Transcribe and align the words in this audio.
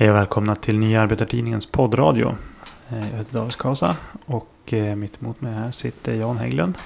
Hej 0.00 0.10
och 0.10 0.16
välkomna 0.16 0.54
till 0.54 0.78
Nya 0.78 1.02
Arbetartidningens 1.02 1.66
poddradio. 1.66 2.36
Eh, 2.88 3.10
Jag 3.10 3.18
heter 3.18 3.34
David 3.34 3.52
Skasa 3.52 3.96
och 4.26 4.72
eh, 4.72 4.96
mitt 4.96 5.22
emot 5.22 5.40
mig 5.40 5.52
här 5.52 5.70
sitter 5.70 6.14
Jan 6.14 6.38
Hägglund. 6.38 6.78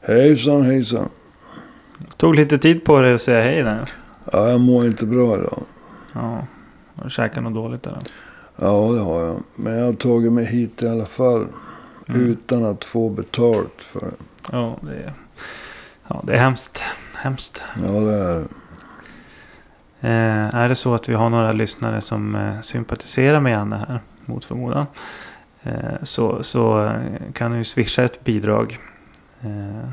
Hejsan 0.00 0.62
hejsan. 0.62 1.08
Tog 2.16 2.34
lite 2.34 2.58
tid 2.58 2.84
på 2.84 3.00
dig 3.00 3.14
att 3.14 3.22
säga 3.22 3.42
hej 3.44 3.62
där. 3.62 3.92
Ja, 4.32 4.50
jag 4.50 4.60
mår 4.60 4.86
inte 4.86 5.06
bra 5.06 5.38
idag. 5.38 5.62
Ja, 6.12 6.46
har 6.94 7.04
du 7.04 7.10
käkat 7.10 7.42
något 7.42 7.54
dåligt 7.54 7.86
eller? 7.86 8.02
Ja, 8.56 8.92
det 8.92 9.00
har 9.00 9.20
jag. 9.24 9.42
Men 9.54 9.72
jag 9.72 9.86
har 9.86 9.92
tagit 9.92 10.32
mig 10.32 10.44
hit 10.44 10.82
i 10.82 10.88
alla 10.88 11.06
fall. 11.06 11.46
Mm. 12.08 12.20
Utan 12.20 12.64
att 12.64 12.84
få 12.84 13.08
betalt 13.08 13.82
för 13.82 14.00
det. 14.00 14.12
Ja, 14.52 14.76
det 14.80 14.94
är, 14.94 15.12
ja, 16.08 16.22
det 16.26 16.32
är 16.34 16.38
hemskt. 16.38 16.82
Hemskt. 17.14 17.64
Ja, 17.86 17.90
det 17.90 18.14
är 18.14 18.34
det. 18.38 18.44
Eh, 20.00 20.54
är 20.54 20.68
det 20.68 20.74
så 20.74 20.94
att 20.94 21.08
vi 21.08 21.14
har 21.14 21.30
några 21.30 21.52
lyssnare 21.52 22.00
som 22.00 22.34
eh, 22.34 22.60
sympatiserar 22.60 23.40
med 23.40 23.52
Janne 23.52 23.76
här, 23.88 24.00
mot 24.26 24.44
förmodan. 24.44 24.86
Eh, 25.62 26.02
så, 26.02 26.42
så 26.42 26.84
eh, 26.84 27.32
kan 27.32 27.58
ju 27.58 27.64
swisha 27.64 28.02
ett 28.02 28.24
bidrag. 28.24 28.78
Eh, 29.40 29.88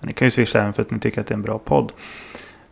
ni 0.00 0.12
kan 0.12 0.26
ju 0.26 0.30
swisha 0.30 0.60
även 0.60 0.72
för 0.72 0.82
att 0.82 0.90
ni 0.90 0.98
tycker 0.98 1.20
att 1.20 1.26
det 1.26 1.32
är 1.34 1.36
en 1.36 1.42
bra 1.42 1.58
podd. 1.58 1.92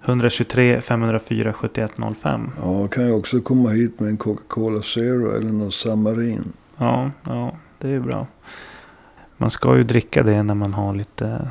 123 0.05 0.81
504 0.81 1.53
7105. 1.53 2.51
Ja, 2.63 2.89
kan 2.89 3.07
jag 3.07 3.19
också 3.19 3.41
komma 3.41 3.71
hit 3.71 4.01
med 4.01 4.09
en 4.09 4.17
Coca-Cola 4.17 4.83
Zero 4.83 5.37
eller 5.37 5.53
någon 5.53 5.73
Samarin. 5.73 6.53
Ja, 6.77 7.11
ja, 7.25 7.53
det 7.79 7.89
är 7.89 7.93
ju 7.93 8.01
bra. 8.01 8.27
Man 9.37 9.51
ska 9.51 9.77
ju 9.77 9.83
dricka 9.83 10.23
det 10.23 10.43
när 10.43 10.55
man 10.55 10.75
har 10.75 10.95
lite, 10.95 11.49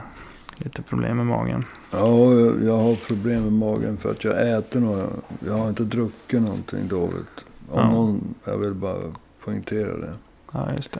lite 0.57 0.81
problem 0.81 1.17
med 1.17 1.25
magen. 1.25 1.65
Ja, 1.91 2.31
jag- 2.65 2.77
har 2.77 2.95
problem 3.07 3.43
med 3.43 3.53
magen 3.53 3.97
för 3.97 4.11
att 4.11 4.23
jag 4.23 4.57
äter 4.57 4.79
några. 4.79 5.07
Jag 5.47 5.53
har 5.53 5.69
inte 5.69 5.83
druckit 5.83 6.41
någonting 6.41 6.87
dåligt. 6.87 7.45
Om 7.71 7.79
Ja. 7.79 7.91
någon, 7.91 8.35
jag 8.43 8.57
vill 8.57 8.73
bara 8.73 8.97
poängtera 9.45 9.97
det. 9.97 10.13
Ja, 10.51 10.67
just 10.75 10.91
det. 10.91 10.99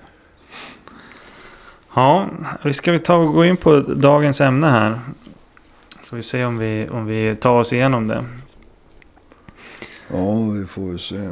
Ja, 1.95 2.28
vi 2.64 2.73
ska 2.73 2.92
vi 2.92 3.00
ta 3.00 3.16
och 3.16 3.34
gå 3.34 3.45
in 3.45 3.58
på 3.58 3.80
dagens 3.80 4.42
ämne 4.42 4.67
här. 4.67 5.00
Får 6.04 6.17
vi 6.17 6.23
se 6.23 6.45
om 6.45 6.58
vi, 6.58 6.88
om 6.92 7.06
vi 7.06 7.36
tar 7.36 7.60
oss 7.60 7.73
igenom 7.73 8.08
det. 8.08 8.26
Ja, 10.14 10.42
vi 10.50 10.66
får 10.66 10.89
väl 10.89 11.00
se. 11.00 11.30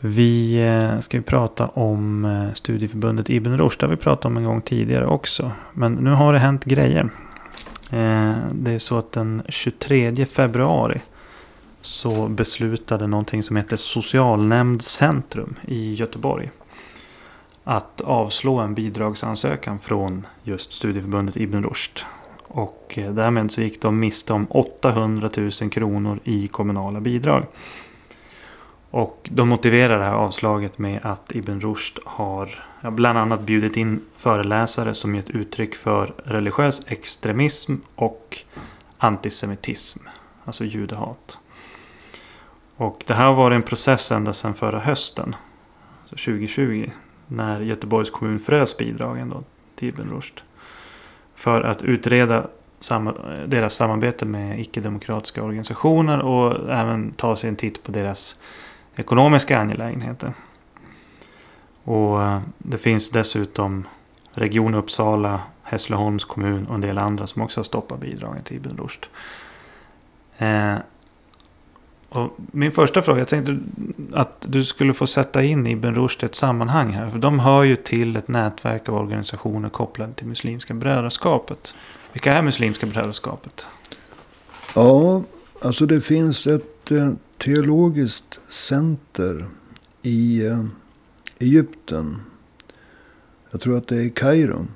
Vi 0.00 0.58
eh, 0.64 1.00
ska 1.00 1.16
ju 1.16 1.22
prata 1.22 1.66
om 1.66 2.24
eh, 2.24 2.52
studieförbundet 2.54 3.28
Ibn 3.30 3.56
Rushd. 3.56 3.80
Det 3.80 3.86
har 3.86 3.90
vi 3.90 3.96
pratat 3.96 4.24
om 4.24 4.36
en 4.36 4.44
gång 4.44 4.60
tidigare 4.60 5.06
också. 5.06 5.52
Men 5.72 5.92
nu 5.94 6.10
har 6.10 6.32
det 6.32 6.38
hänt 6.38 6.64
grejer. 6.64 7.08
Eh, 7.94 8.36
det 8.52 8.70
är 8.70 8.78
så 8.78 8.98
att 8.98 9.12
den 9.12 9.42
23 9.48 10.26
februari 10.26 11.00
så 11.80 12.28
beslutade 12.28 13.06
någonting 13.06 13.42
som 13.42 13.56
heter 13.56 13.76
Socialnämndcentrum 13.76 15.54
i 15.62 15.94
Göteborg 15.94 16.50
att 17.64 18.00
avslå 18.00 18.58
en 18.58 18.74
bidragsansökan 18.74 19.78
från 19.78 20.26
just 20.42 20.72
studieförbundet 20.72 21.36
Ibn 21.36 21.62
Rushd. 21.62 22.00
Och 22.42 22.94
eh, 22.96 23.12
därmed 23.12 23.52
så 23.52 23.60
gick 23.60 23.82
de 23.82 23.98
miste 23.98 24.32
om 24.32 24.46
800 24.50 25.30
000 25.36 25.50
kronor 25.50 26.20
i 26.24 26.48
kommunala 26.48 27.00
bidrag. 27.00 27.46
Och 28.96 29.28
de 29.32 29.48
motiverar 29.48 29.98
det 29.98 30.04
här 30.04 30.14
avslaget 30.14 30.78
med 30.78 31.00
att 31.02 31.32
Ibn 31.32 31.60
Rushd 31.60 31.98
har 32.04 32.64
bland 32.90 33.18
annat 33.18 33.40
bjudit 33.40 33.76
in 33.76 34.00
föreläsare 34.16 34.94
som 34.94 35.14
gett 35.14 35.30
uttryck 35.30 35.74
för 35.74 36.14
religiös 36.24 36.82
extremism 36.86 37.74
och 37.94 38.38
antisemitism. 38.98 39.98
Alltså 40.44 40.64
judehat. 40.64 41.38
Och 42.76 43.04
det 43.06 43.14
här 43.14 43.26
har 43.26 43.34
varit 43.34 43.56
en 43.56 43.62
process 43.62 44.12
ända 44.12 44.32
sedan 44.32 44.54
förra 44.54 44.80
hösten. 44.80 45.36
Alltså 46.02 46.30
2020. 46.30 46.90
När 47.26 47.60
Göteborgs 47.60 48.10
kommun 48.10 48.38
frös 48.38 48.76
bidragen 48.76 49.28
då 49.28 49.42
till 49.74 49.88
Ibn 49.88 50.10
Rushd. 50.10 50.40
För 51.34 51.62
att 51.62 51.82
utreda 51.82 52.46
deras 53.46 53.74
samarbete 53.74 54.24
med 54.24 54.60
icke-demokratiska 54.60 55.42
organisationer 55.42 56.20
och 56.20 56.70
även 56.72 57.12
ta 57.12 57.36
sig 57.36 57.48
en 57.48 57.56
titt 57.56 57.82
på 57.82 57.92
deras 57.92 58.38
ekonomiska 58.96 59.58
angelägenheter. 59.58 60.34
Och 61.84 62.22
eh, 62.22 62.40
det 62.58 62.78
finns 62.78 63.10
dessutom 63.10 63.86
Region 64.32 64.74
Uppsala, 64.74 65.40
Hässleholms 65.62 66.24
kommun 66.24 66.66
och 66.66 66.74
en 66.74 66.80
del 66.80 66.98
andra 66.98 67.26
som 67.26 67.42
också 67.42 67.60
har 67.60 67.64
stoppat 67.64 68.00
bidragen 68.00 68.42
till 68.42 68.56
Ibn 68.56 68.76
Rushd. 68.76 69.06
Eh, 70.38 70.74
och 72.08 72.36
min 72.36 72.72
första 72.72 73.02
fråga, 73.02 73.18
jag 73.18 73.28
tänkte 73.28 73.58
att 74.12 74.36
du 74.40 74.64
skulle 74.64 74.94
få 74.94 75.06
sätta 75.06 75.42
in 75.42 75.66
Ibn 75.66 75.94
Rushd 75.94 76.22
i 76.22 76.26
ett 76.26 76.34
sammanhang 76.34 76.92
här. 76.92 77.10
För 77.10 77.18
de 77.18 77.38
hör 77.38 77.62
ju 77.62 77.76
till 77.76 78.16
ett 78.16 78.28
nätverk 78.28 78.88
av 78.88 78.94
organisationer 78.94 79.68
kopplade 79.68 80.12
till 80.12 80.26
Muslimska 80.26 80.74
brödraskapet. 80.74 81.74
Vilka 82.12 82.32
är 82.32 82.42
Muslimska 82.42 82.86
brödraskapet? 82.86 83.66
Ja, 84.74 85.22
alltså 85.62 85.86
det 85.86 86.00
finns 86.00 86.46
ett 86.46 86.90
eh, 86.90 87.10
teologiskt 87.44 88.40
center 88.48 89.46
i 90.02 90.46
eh, 90.46 90.64
Egypten. 91.38 92.16
Jag 93.50 93.60
tror 93.60 93.76
att 93.76 93.88
det 93.88 93.96
är 93.96 94.00
i 94.00 94.10
Kairo. 94.10 94.66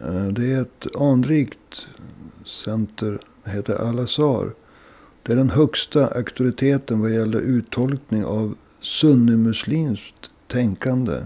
Eh, 0.00 0.26
det 0.26 0.52
är 0.52 0.62
ett 0.62 0.96
anrikt 0.96 1.86
center. 2.44 3.18
Det 3.44 3.50
heter 3.50 3.74
Al-Azhar. 3.74 4.52
Det 5.22 5.32
är 5.32 5.36
den 5.36 5.50
högsta 5.50 6.06
auktoriteten 6.06 7.00
vad 7.00 7.14
gäller 7.14 7.40
uttolkning 7.40 8.24
av 8.24 8.56
sunnimuslimskt 8.80 10.30
tänkande 10.46 11.24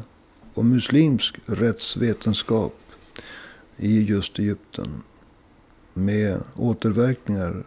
och 0.55 0.65
muslimsk 0.65 1.39
rättsvetenskap 1.47 2.79
i 3.77 4.03
just 4.03 4.39
Egypten. 4.39 5.03
Med 5.93 6.41
återverkningar 6.57 7.65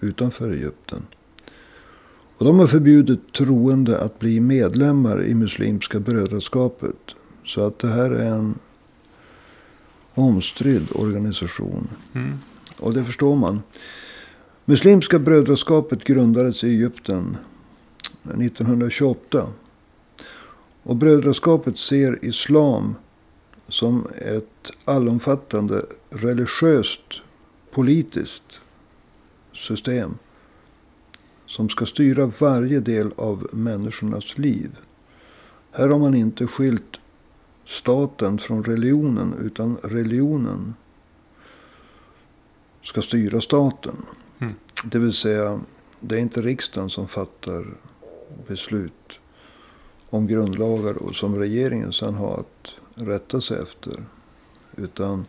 utanför 0.00 0.50
Egypten. 0.50 1.02
Och 2.38 2.44
de 2.44 2.58
har 2.58 2.66
förbjudit 2.66 3.32
troende 3.32 4.00
att 4.00 4.18
bli 4.18 4.40
medlemmar 4.40 5.24
i 5.24 5.34
Muslimska 5.34 6.00
brödraskapet. 6.00 7.14
Så 7.44 7.66
att 7.66 7.78
det 7.78 7.88
här 7.88 8.10
är 8.10 8.32
en 8.32 8.58
omstridd 10.14 10.88
organisation. 10.94 11.88
Mm. 12.14 12.32
Och 12.78 12.94
det 12.94 13.04
förstår 13.04 13.36
man. 13.36 13.62
Muslimska 14.64 15.18
brödraskapet 15.18 16.04
grundades 16.04 16.64
i 16.64 16.68
Egypten 16.68 17.36
1928. 18.22 19.46
Och 20.82 20.96
brödraskapet 20.96 21.78
ser 21.78 22.24
islam 22.24 22.94
som 23.68 24.06
ett 24.18 24.70
allomfattande 24.84 25.86
religiöst 26.10 27.20
politiskt 27.70 28.60
system. 29.54 30.18
Som 31.46 31.68
ska 31.68 31.86
styra 31.86 32.26
varje 32.26 32.80
del 32.80 33.10
av 33.16 33.48
människornas 33.52 34.38
liv. 34.38 34.76
Här 35.70 35.88
har 35.88 35.98
man 35.98 36.14
inte 36.14 36.46
skilt 36.46 36.96
staten 37.64 38.38
från 38.38 38.64
religionen. 38.64 39.34
Utan 39.42 39.76
religionen 39.82 40.74
ska 42.82 43.02
styra 43.02 43.40
staten. 43.40 43.96
Mm. 44.38 44.54
Det 44.84 44.98
vill 44.98 45.12
säga, 45.12 45.60
det 46.00 46.14
är 46.14 46.20
inte 46.20 46.42
riksdagen 46.42 46.90
som 46.90 47.08
fattar 47.08 47.66
beslut 48.48 49.18
om 50.10 50.26
grundlagar 50.26 50.94
och 50.94 51.16
som 51.16 51.36
regeringen 51.38 51.92
sedan 51.92 52.14
har 52.14 52.40
att 52.40 52.74
rätta 52.94 53.40
sig 53.40 53.58
efter. 53.62 54.04
Utan 54.76 55.26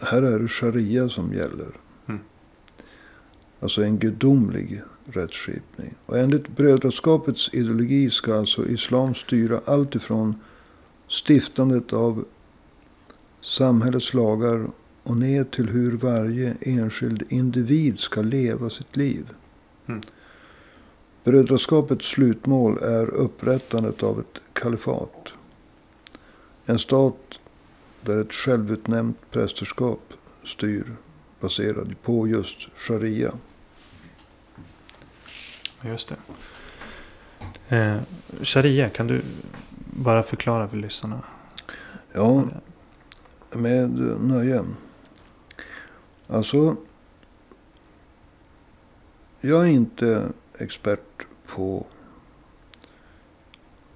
här 0.00 0.22
är 0.22 0.38
det 0.38 0.48
sharia 0.48 1.08
som 1.08 1.32
gäller. 1.32 1.81
Alltså 3.62 3.84
en 3.84 3.98
gudomlig 3.98 4.82
rättsskipning. 5.04 5.94
Och 6.06 6.18
enligt 6.18 6.48
brödraskapets 6.48 7.50
ideologi 7.52 8.10
ska 8.10 8.38
alltså 8.38 8.68
islam 8.68 9.14
styra 9.14 9.60
allt 9.64 9.94
ifrån 9.94 10.34
stiftandet 11.08 11.92
av 11.92 12.24
samhällets 13.40 14.14
lagar 14.14 14.66
och 15.02 15.16
ner 15.16 15.44
till 15.44 15.68
hur 15.68 15.96
varje 15.96 16.56
enskild 16.60 17.22
individ 17.28 17.98
ska 17.98 18.22
leva 18.22 18.70
sitt 18.70 18.96
liv. 18.96 19.30
Mm. 19.86 20.00
Brödraskapets 21.24 22.06
slutmål 22.06 22.78
är 22.78 23.14
upprättandet 23.14 24.02
av 24.02 24.20
ett 24.20 24.40
kalifat. 24.52 25.28
En 26.66 26.78
stat 26.78 27.38
där 28.00 28.18
ett 28.18 28.32
självutnämnt 28.32 29.30
prästerskap 29.30 30.12
styr 30.44 30.96
baserad 31.40 31.94
på 32.02 32.28
just 32.28 32.68
sharia. 32.76 33.32
Just 35.84 36.08
det. 36.08 36.16
Eh, 37.76 38.00
sharia, 38.42 38.90
kan 38.90 39.06
du 39.06 39.22
bara 39.90 40.22
förklara 40.22 40.68
för 40.68 40.76
lyssnarna? 40.76 41.22
Ja, 42.12 42.44
med 43.50 43.90
nöje. 44.20 44.64
Alltså. 46.26 46.76
jag 49.40 49.62
är 49.62 49.70
inte 49.70 50.28
expert 50.58 51.26
på 51.46 51.86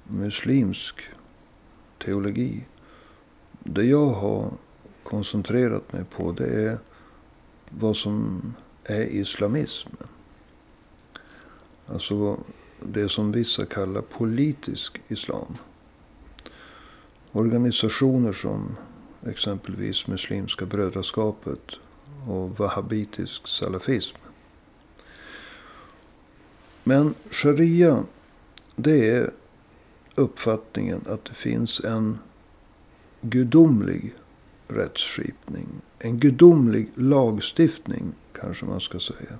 muslimsk 0.04 1.00
teologi. 2.04 2.64
Det 3.58 3.84
jag 3.84 4.06
har 4.06 4.50
koncentrerat 5.02 5.92
mig 5.92 6.04
på 6.04 6.32
det 6.32 6.46
är 6.46 6.78
vad 7.70 7.96
som 7.96 8.42
är 8.84 9.04
islamism. 9.04 9.88
Alltså 11.86 12.40
det 12.80 13.08
som 13.08 13.32
vissa 13.32 13.66
kallar 13.66 14.00
politisk 14.00 15.00
islam. 15.08 15.54
Organisationer 17.32 18.32
som 18.32 18.76
exempelvis 19.26 20.06
Muslimska 20.06 20.66
brödraskapet 20.66 21.76
och 22.28 22.58
wahhabitisk 22.58 23.48
salafism. 23.48 24.16
Men 26.84 27.14
sharia, 27.30 28.04
det 28.76 29.10
är 29.10 29.30
uppfattningen 30.14 31.00
att 31.08 31.24
det 31.24 31.34
finns 31.34 31.80
en 31.80 32.18
gudomlig 33.20 34.14
rättsskipning. 34.68 35.66
En 35.98 36.18
gudomlig 36.18 36.90
lagstiftning 36.94 38.12
kanske 38.32 38.64
man 38.66 38.80
ska 38.80 39.00
säga. 39.00 39.38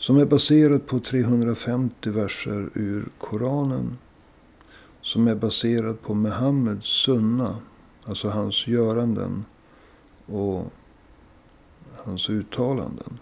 Som 0.00 0.16
är 0.16 0.24
baserad 0.24 0.86
på 0.86 1.00
350 1.00 2.10
verser 2.10 2.70
ur 2.74 3.08
Koranen. 3.18 3.98
Som 5.00 5.28
är 5.28 5.34
baserad 5.34 6.02
på 6.02 6.14
Muhammeds 6.14 6.86
sunna. 6.86 7.56
Alltså 8.04 8.28
hans 8.28 8.66
göranden 8.66 9.44
och 10.26 10.72
hans 11.96 12.30
uttalanden. 12.30 13.18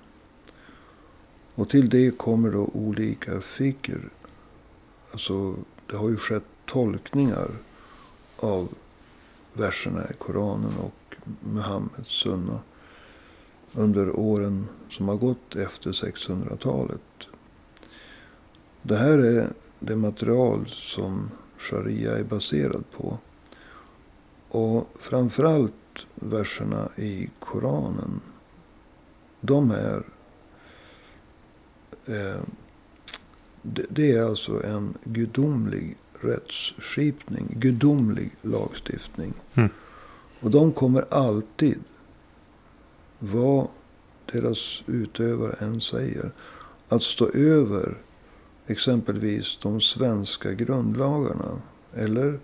Och 1.55 1.69
till 1.69 1.89
det 1.89 2.19
kommer 2.19 2.51
då 2.51 2.71
olika 2.75 3.41
fikr. 3.41 4.09
Alltså 5.13 5.55
det 5.87 5.97
har 5.97 6.09
ju 6.09 6.17
skett 6.17 6.47
tolkningar 6.67 7.51
av 8.37 8.69
verserna 9.53 10.11
i 10.11 10.15
Koranen 10.15 10.73
och 10.79 11.17
Muhammeds 11.41 12.11
sunna. 12.11 12.61
Under 13.75 14.19
åren 14.19 14.69
som 14.91 15.09
har 15.09 15.17
gått 15.17 15.57
efter 15.57 15.93
600-talet. 15.93 17.01
Det 18.83 18.97
här 18.97 19.19
är 19.19 19.53
det 19.79 19.97
material 19.97 20.69
som 20.69 21.31
sharia 21.59 22.19
är 22.19 22.25
baserad 22.25 22.85
på. 22.97 23.19
Och 24.49 24.89
framförallt 24.99 26.07
verserna 26.15 26.89
i 26.97 27.31
Koranen. 27.39 28.21
De 29.41 29.71
är 29.71 30.03
eh, 32.07 32.41
det 33.63 34.13
är 34.13 34.23
alltså 34.23 34.63
en 34.65 34.95
gudomlig 35.05 35.97
rättsskipning. 36.21 37.47
Gudomlig 37.51 38.31
lagstiftning. 38.43 39.35
Mm. 39.55 39.71
Och 40.41 40.51
de 40.51 40.73
kommer 40.73 41.05
alltid, 41.11 41.79
vad 43.19 43.69
deras 44.33 44.83
utövare 44.87 45.57
än 45.61 45.81
säger, 45.81 46.31
att 46.89 47.03
stå 47.03 47.29
över 47.29 47.97
exempelvis 48.67 49.59
de 49.63 49.81
svenska 49.81 50.53
grundlagarna. 50.53 51.61
Eller 51.95 52.39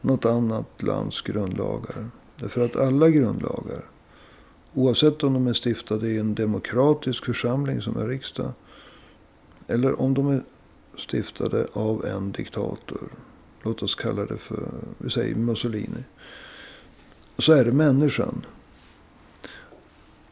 något 0.00 0.24
annat 0.24 0.82
lands 0.82 1.20
grundlagar. 1.20 2.10
Därför 2.36 2.64
att 2.64 2.76
alla 2.76 3.08
grundlagar, 3.08 3.84
oavsett 4.74 5.24
om 5.24 5.32
de 5.32 5.46
är 5.46 5.52
stiftade 5.52 6.08
i 6.08 6.18
en 6.18 6.34
demokratisk 6.34 7.24
församling 7.24 7.82
som 7.82 7.96
är 7.96 8.06
riksdag. 8.06 8.52
Eller 9.66 10.00
om 10.00 10.14
de 10.14 10.28
är 10.28 10.42
stiftade 10.96 11.66
av 11.72 12.06
en 12.06 12.32
diktator. 12.32 13.08
Låt 13.62 13.82
oss 13.82 13.94
kalla 13.94 14.26
det 14.26 14.36
för, 14.36 14.68
vi 14.98 15.10
säger 15.10 15.34
Mussolini. 15.34 16.04
Så 17.38 17.52
är 17.52 17.64
det 17.64 17.72
människan. 17.72 18.46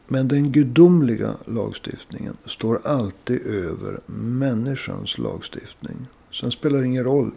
Men 0.08 0.28
den 0.28 0.52
gudomliga 0.52 1.34
lagstiftningen 1.46 2.36
står 2.44 2.80
alltid 2.84 3.46
över 3.46 4.00
människans 4.16 5.18
lagstiftning. 5.18 5.96
Sen 6.32 6.52
spelar 6.52 6.78
det 6.78 6.86
ingen 6.86 7.04
roll 7.04 7.30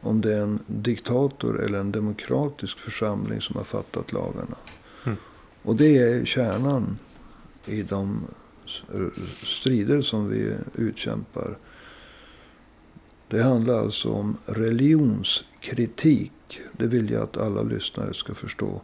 om 0.00 0.20
det 0.20 0.34
är 0.34 0.40
en 0.40 0.58
diktator 0.66 1.64
eller 1.64 1.78
en 1.78 1.92
demokratisk 1.92 2.78
församling 2.78 3.40
som 3.40 3.56
har 3.56 3.64
fattat 3.64 4.12
lagarna. 4.12 4.56
Mm. 5.04 5.18
Och 5.62 5.76
det 5.76 5.98
är 5.98 6.24
kärnan 6.24 6.98
i 7.66 7.82
de 7.82 8.20
strider 9.42 10.02
som 10.02 10.28
vi 10.28 10.54
utkämpar. 10.74 11.58
Det 13.28 13.42
handlar 13.42 13.78
alltså 13.78 14.12
om 14.12 14.36
religionskritik. 14.46 16.60
Det 16.72 16.86
vill 16.86 17.10
jag 17.10 17.22
att 17.22 17.36
alla 17.36 17.62
lyssnare 17.62 18.14
ska 18.14 18.34
förstå. 18.34 18.80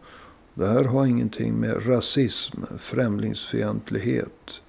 Det 0.54 0.66
här 0.66 0.84
har 0.84 1.06
ingenting 1.06 1.54
med 1.54 1.88
rasism, 1.88 2.62
främlingsfientlighet, 2.78 4.60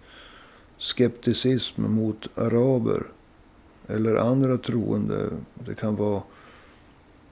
skepticism 0.77 1.81
mot 1.81 2.37
araber 2.37 3.03
eller 3.87 4.15
andra 4.15 4.57
troende. 4.57 5.29
Det 5.53 5.75
kan 5.75 5.95
vara 5.95 6.23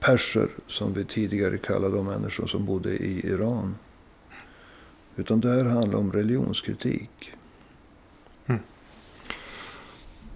perser 0.00 0.48
som 0.66 0.92
vi 0.92 1.04
tidigare 1.04 1.58
kallade 1.58 1.96
de 1.96 2.06
människor 2.06 2.46
som 2.46 2.64
bodde 2.64 2.96
i 2.96 3.26
Iran. 3.26 3.74
Utan 5.16 5.40
det 5.40 5.48
här 5.48 5.64
handlar 5.64 5.98
om 5.98 6.12
religionskritik. 6.12 7.32
Mm. 8.46 8.60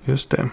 Just 0.05 0.31
det. 0.31 0.51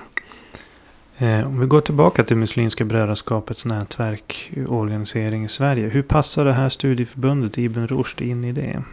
Eh, 1.18 1.48
om 1.48 1.60
vi 1.60 1.66
går 1.66 1.82
tillbaka 1.82 2.24
till 2.24 2.38
Muslimska 2.38 2.86
brödraskapets 2.86 3.66
nätverk 3.66 4.52
och 4.68 4.78
organisering 4.78 5.44
i 5.46 5.48
Sverige. 5.48 5.88
Hur 5.88 6.02
passar 6.02 6.46
det 6.46 6.54
här 6.54 6.70
studieförbundet 6.70 7.58
Ibn 7.58 7.88
Rushd 7.88 8.22
in 8.22 8.44
i 8.44 8.52
det? 8.52 8.84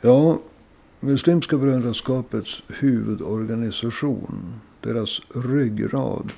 Ja, 0.00 0.38
Muslimska 1.00 1.56
brödraskapets 1.58 2.62
huvudorganisation, 2.68 4.60
deras 4.80 5.20
ryggrad, 5.34 6.32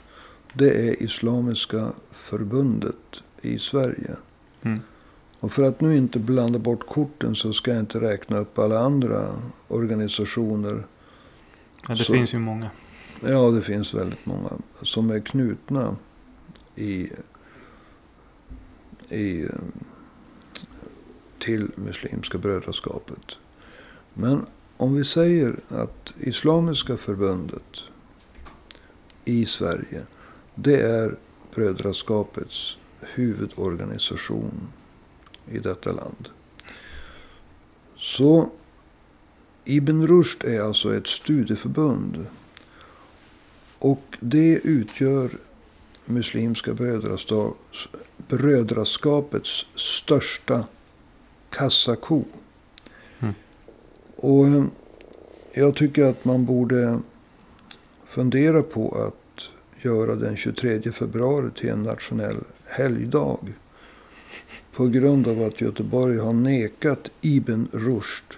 det 0.53 0.71
är 0.89 1.03
Islamiska 1.03 1.93
förbundet 2.13 3.23
i 3.43 3.59
Sverige. 3.59 4.17
Mm. 4.63 4.81
Och 5.41 5.53
för 5.53 5.63
att 5.63 5.81
nu 5.81 5.97
inte 5.97 6.19
blanda 6.19 6.59
bort 6.59 6.87
korten 6.89 7.35
så 7.35 7.53
ska 7.53 7.71
jag 7.71 7.81
inte 7.81 8.01
räkna 8.01 8.39
upp 8.39 8.59
alla 8.59 8.79
andra 8.79 9.29
organisationer. 9.69 10.85
Ja, 11.89 11.95
det 11.95 12.05
Så- 12.05 12.13
finns 12.13 12.35
ju 12.35 12.39
många. 12.39 12.71
Ja, 13.21 13.51
det 13.51 13.63
finns 13.63 13.95
väldigt 13.95 14.27
många 14.27 14.51
som 14.83 15.11
är 15.11 15.21
knutna 15.21 15.97
i, 16.75 17.09
i, 19.09 19.47
till 21.39 21.71
Muslimska 21.75 22.39
brödraskapet. 22.39 23.37
Men 24.15 24.47
om 24.77 24.95
vi 24.95 25.05
säger 25.05 25.57
att 25.69 26.15
Islamiska 26.19 26.97
förbundet 26.97 27.83
i 29.25 29.47
Sverige, 29.47 30.03
det 30.55 30.81
är 30.81 31.17
brödraskapets 31.55 32.77
huvudorganisation 33.01 34.69
i 35.51 35.59
detta 35.59 35.93
land. 35.93 36.29
Så 37.97 38.51
Ibn 39.65 40.07
Rushd 40.07 40.45
är 40.45 40.61
alltså 40.61 40.97
ett 40.97 41.07
studieförbund 41.07 42.27
och 43.79 44.17
det 44.21 44.61
utgör 44.65 45.31
Muslimska 46.05 46.75
brödraskapets 48.29 49.67
största 49.75 50.65
kassako. 51.51 52.25
Mm. 53.21 53.35
Och 54.17 54.47
eh, 54.47 54.65
jag 55.53 55.77
tycker 55.77 56.05
att 56.05 56.25
man 56.25 56.45
borde 56.45 57.01
fundera 58.07 58.63
på 58.63 59.03
att 59.07 59.49
göra 59.85 60.15
den 60.15 60.37
23 60.37 60.93
februari 60.93 61.51
till 61.51 61.69
en 61.69 61.83
nationell 61.83 62.37
helgdag. 62.65 63.53
På 64.73 64.87
grund 64.87 65.29
av 65.29 65.43
att 65.43 65.61
Göteborg 65.61 66.19
har 66.19 66.33
nekat 66.33 67.11
Ibn 67.21 67.67
Rushd 67.73 68.35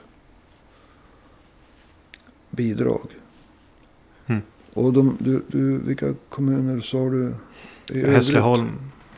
bidrag. 2.50 3.17
Och 4.75 4.92
de, 4.92 5.16
du, 5.20 5.42
du, 5.48 5.78
vilka 5.78 6.14
kommuner 6.28 6.80
sa 6.80 6.98
du? 6.98 7.34
Hässleholm 8.06 8.70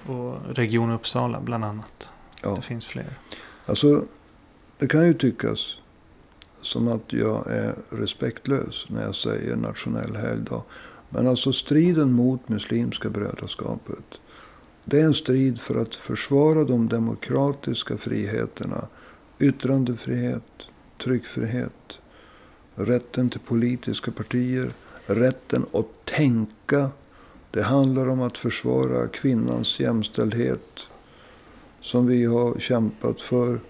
och 0.07 0.35
Region 0.54 0.90
Uppsala 0.90 1.40
bland 1.40 1.64
annat. 1.64 2.11
Ja. 2.42 2.54
Det 2.54 2.62
finns 2.62 2.87
fler. 2.87 3.19
Alltså, 3.66 4.04
det 4.78 4.87
kan 4.87 5.07
ju 5.07 5.14
tyckas 5.14 5.78
som 6.62 6.88
att 6.88 7.12
jag 7.12 7.47
är 7.47 7.75
respektlös 7.90 8.87
när 8.88 9.02
jag 9.02 9.14
säger 9.14 9.57
nationell 9.57 10.16
helgdag. 10.16 10.62
Men 11.09 11.26
alltså 11.26 11.52
striden 11.52 12.12
mot 12.12 12.49
Muslimska 12.49 13.11
brödraskapet. 13.11 14.21
Det 14.85 15.00
är 15.00 15.04
en 15.04 15.14
strid 15.14 15.61
för 15.61 15.83
att 15.83 15.95
försvara 15.95 16.64
de 16.64 16.88
demokratiska 16.88 17.97
friheterna. 17.97 18.87
Yttrandefrihet, 19.38 20.66
tryckfrihet. 20.99 21.99
rätten 22.75 23.30
till 23.30 23.40
politiska 23.40 24.11
partier, 24.11 24.73
rätten 25.14 25.67
att 25.73 26.05
tänka. 26.05 26.90
Det 27.50 27.62
handlar 27.62 28.09
om 28.09 28.23
att 28.23 28.38
försvara 28.38 29.09
kvinnans 29.09 29.81
jämställdhet. 29.81 30.81
Som 31.81 32.07
vi 32.07 32.25
har 32.25 32.59
kämpat 32.59 33.21
för. 33.21 33.61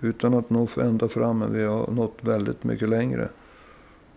Utan 0.00 0.34
att 0.34 0.50
nå 0.50 0.68
ända 0.76 1.08
fram, 1.08 1.38
men 1.38 1.52
vi 1.52 1.64
har 1.64 1.90
nått 1.90 2.18
väldigt 2.20 2.64
mycket 2.64 2.88
längre. 2.88 3.28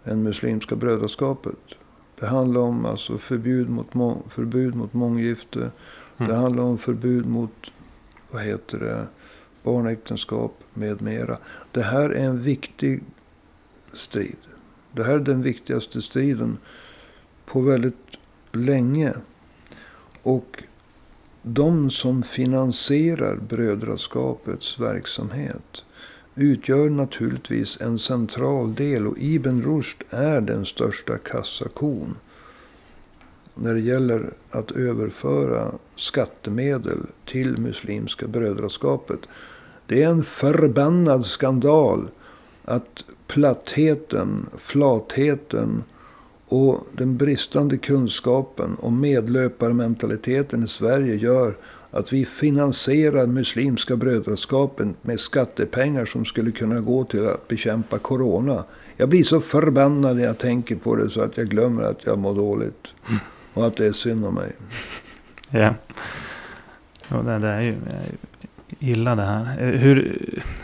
Än 0.04 0.24
Muslimska 0.24 0.76
brödraskapet. 0.76 1.76
Det 2.20 2.28
handlar 2.28 2.62
om 2.62 2.86
alltså 2.86 3.18
förbud 3.18 3.70
mot, 3.70 3.88
förbud 4.30 4.76
mot 4.76 4.94
månggifte. 4.94 5.60
Mm. 5.60 6.32
Det 6.32 6.36
handlar 6.36 6.64
om 6.64 6.78
förbud 6.78 7.26
mot, 7.26 7.72
vad 8.32 8.42
heter 8.42 8.80
det, 8.80 9.08
barnäktenskap 9.64 10.64
med 10.74 11.02
mera. 11.02 11.38
Det 11.72 11.82
här 11.82 12.10
är 12.10 12.26
en 12.26 12.42
viktig 12.42 13.04
strid. 13.94 14.38
Det 14.92 15.04
här 15.04 15.14
är 15.14 15.20
den 15.20 15.42
viktigaste 15.42 16.02
striden 16.02 16.58
på 17.46 17.62
väldigt 17.62 18.18
länge. 18.52 19.14
Och 20.24 20.64
de 21.42 21.92
som 21.92 22.24
finansierar 22.24 23.36
brödraskapets 23.36 24.80
verksamhet 24.80 25.84
utgör 26.36 26.90
naturligtvis 26.90 27.82
en 27.82 28.00
central 28.00 28.76
del. 28.76 29.08
Och 29.08 29.18
Ibn 29.18 29.62
Rushd 29.62 30.04
är 30.10 30.42
den 30.42 30.66
största 30.66 31.18
kassakon. 31.18 32.16
När 33.56 33.74
det 33.74 33.80
gäller 33.80 34.34
att 34.52 34.72
överföra 34.72 35.72
skattemedel 35.96 36.98
till 37.26 37.58
Muslimska 37.58 38.28
brödraskapet. 38.28 39.20
Det 39.86 40.04
är 40.04 40.10
en 40.10 40.24
förbannad 40.24 41.26
skandal 41.26 42.08
att 42.68 43.04
plattheten, 43.28 44.46
flatheten 44.58 45.84
och 46.48 46.88
den 46.92 47.18
bristande 47.18 47.78
kunskapen 47.78 48.76
och 48.76 48.94
medlöparmentaliteten 48.94 50.64
i 50.64 50.68
Sverige 50.68 51.16
gör 51.16 51.56
att 51.92 52.14
vi 52.14 52.26
finansierar 52.26 53.28
Muslimska 53.28 53.96
brödraskapen 53.96 54.96
med 55.02 55.20
skattepengar 55.20 56.06
som 56.06 56.26
skulle 56.26 56.52
kunna 56.52 56.80
gå 56.80 57.04
till 57.04 57.28
att 57.28 57.48
bekämpa 57.48 58.00
corona. 58.00 58.64
Jag 58.98 59.10
blir 59.10 59.24
så 59.24 59.40
förbannad 59.40 60.18
när 60.18 60.24
jag 60.24 60.38
tänker 60.38 60.76
på 60.76 60.96
det 60.96 61.10
så 61.10 61.22
att 61.22 61.38
jag 61.38 61.48
glömmer 61.48 61.84
att 61.84 62.06
jag 62.06 62.20
mår 62.20 62.36
dåligt. 62.36 62.88
Mm. 63.08 63.20
Och 63.54 63.68
att 63.68 63.78
det 63.78 63.86
är 63.86 63.94
synd 63.94 64.26
om 64.26 64.36
mig. 64.36 64.52
Ja. 65.50 65.76
Och 67.10 67.24
det, 67.24 67.40
det 67.40 67.48
är 67.48 67.62
ju 67.62 67.76
illa 68.80 69.16
det 69.16 69.22
här. 69.22 69.42
Eh, 69.60 69.80
hur, 69.80 70.20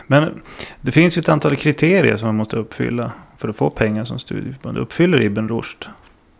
men 0.07 0.41
det 0.81 0.91
finns 0.91 1.17
ju 1.17 1.19
ett 1.19 1.29
antal 1.29 1.55
kriterier 1.55 2.17
som 2.17 2.27
man 2.27 2.35
måste 2.35 2.57
uppfylla 2.57 3.11
för 3.37 3.49
att 3.49 3.55
få 3.55 3.69
pengar 3.69 4.03
som 4.03 4.19
studieförbund. 4.19 4.77
Uppfyller 4.77 5.21
Ibn 5.21 5.47
Rushd 5.47 5.85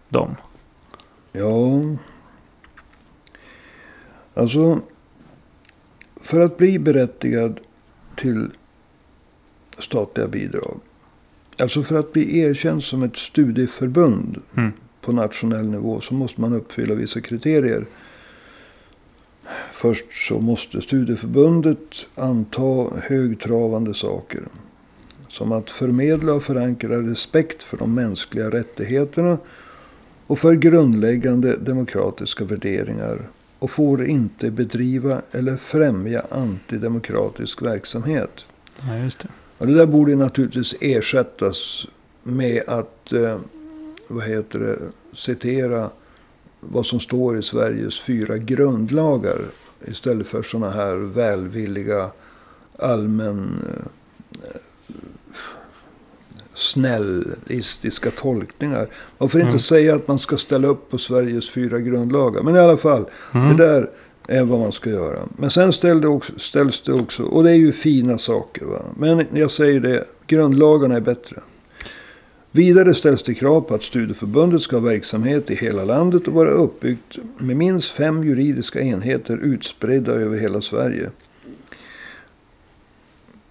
dem? 0.10 0.36
Ja. 1.32 1.82
Alltså. 4.34 4.82
För 6.22 6.42
att 6.42 6.58
bli 6.58 6.80
berättigad 6.80 7.60
till 8.16 8.50
statliga 9.78 10.28
bidrag. 10.28 10.80
Alltså 11.60 11.84
för 11.84 12.00
att 12.00 12.14
bli 12.14 12.40
erkänd 12.40 12.84
som 12.84 13.04
ett 13.04 13.18
studieförbund 13.18 14.42
mm. 14.58 14.72
på 15.02 15.12
nationell 15.12 15.66
nivå 15.70 16.02
så 16.02 16.14
måste 16.14 16.42
man 16.42 16.54
uppfylla 16.54 16.96
vissa 16.96 17.22
kriterier. 17.22 17.86
Först 19.72 20.28
så 20.28 20.40
måste 20.40 20.82
studieförbundet 20.82 22.06
anta 22.16 22.90
högtravande 23.04 23.94
saker. 23.94 24.44
Som 25.30 25.52
att 25.52 25.72
förmedla 25.72 26.34
och 26.34 26.44
förankra 26.44 26.98
respekt 26.98 27.64
för 27.64 27.78
de 27.78 27.94
mänskliga 27.94 28.50
rättigheterna 28.50 29.38
och 30.28 30.40
för 30.40 30.54
grundläggande 30.54 31.56
demokratiska 31.56 32.46
värderingar 32.46 33.30
och 33.60 33.70
får 33.70 34.06
inte 34.06 34.52
bedriva 34.52 35.22
eller 35.32 35.58
främja 35.58 36.26
antidemokratisk 36.30 37.62
verksamhet. 37.62 38.46
Ja, 38.88 38.98
just 38.98 39.20
det. 39.20 39.28
Och 39.58 39.68
det 39.68 39.74
där 39.74 39.86
borde 39.86 40.16
naturligtvis 40.16 40.76
ersättas 40.82 41.88
med 42.24 42.64
att 42.68 43.14
eh, 43.14 43.38
vad 44.08 44.24
heter 44.24 44.60
det, 44.60 44.80
citera 45.14 45.90
vad 46.72 46.86
som 46.86 47.00
står 47.00 47.40
i 47.40 47.44
Sveriges 47.44 48.02
fyra 48.02 48.38
grundlagar. 48.38 49.38
Istället 49.88 50.28
för 50.28 50.44
sådana 50.44 50.72
här 50.72 50.96
välvilliga 50.96 52.10
allmän 52.80 53.66
eh, 54.44 54.62
snällistiska 56.54 58.12
tolkningar. 58.12 58.88
Man 59.18 59.30
får 59.30 59.42
inte 59.42 59.50
mm. 59.50 59.60
säga 59.60 59.96
att 59.96 60.08
man 60.08 60.20
ska 60.20 60.38
ställa 60.38 60.68
upp 60.68 60.90
på 60.90 60.98
Sveriges 60.98 61.50
fyra 61.50 61.80
grundlagar. 61.80 62.44
Men 62.44 62.56
i 62.56 62.60
alla 62.60 62.78
fall, 62.78 63.06
mm. 63.34 63.58
det 63.58 63.68
där 63.68 63.90
är 64.28 64.44
vad 64.44 64.60
man 64.60 64.72
ska 64.72 64.90
göra. 64.90 65.20
Men 65.38 65.50
sen 65.50 65.74
ställs 65.74 66.02
det 66.02 66.08
också, 66.08 66.40
ställs 66.40 66.82
det 66.82 66.94
också 66.94 67.24
och 67.24 67.44
det 67.44 67.52
är 67.52 67.56
ju 67.56 67.72
fina 67.72 68.18
saker. 68.18 68.66
Va? 68.66 68.82
Men 68.98 69.26
jag 69.34 69.52
säger 69.52 69.80
det, 69.80 70.06
grundlagarna 70.28 70.96
är 70.96 71.02
bättre. 71.02 71.42
Vidare 72.56 72.94
ställs 72.94 73.24
det 73.24 73.34
krav 73.34 73.62
på 73.62 73.76
att 73.76 73.84
studieförbundet 73.84 74.62
ska 74.62 74.76
ha 74.76 74.82
verksamhet 74.82 75.52
i 75.52 75.56
hela 75.56 75.86
landet 75.86 76.28
och 76.28 76.34
vara 76.34 76.50
uppbyggt 76.50 77.18
med 77.38 77.58
minst 77.58 77.92
fem 77.92 78.24
juridiska 78.24 78.82
enheter 78.82 79.38
utspridda 79.38 80.12
över 80.12 80.38
hela 80.38 80.62
Sverige. 80.62 81.10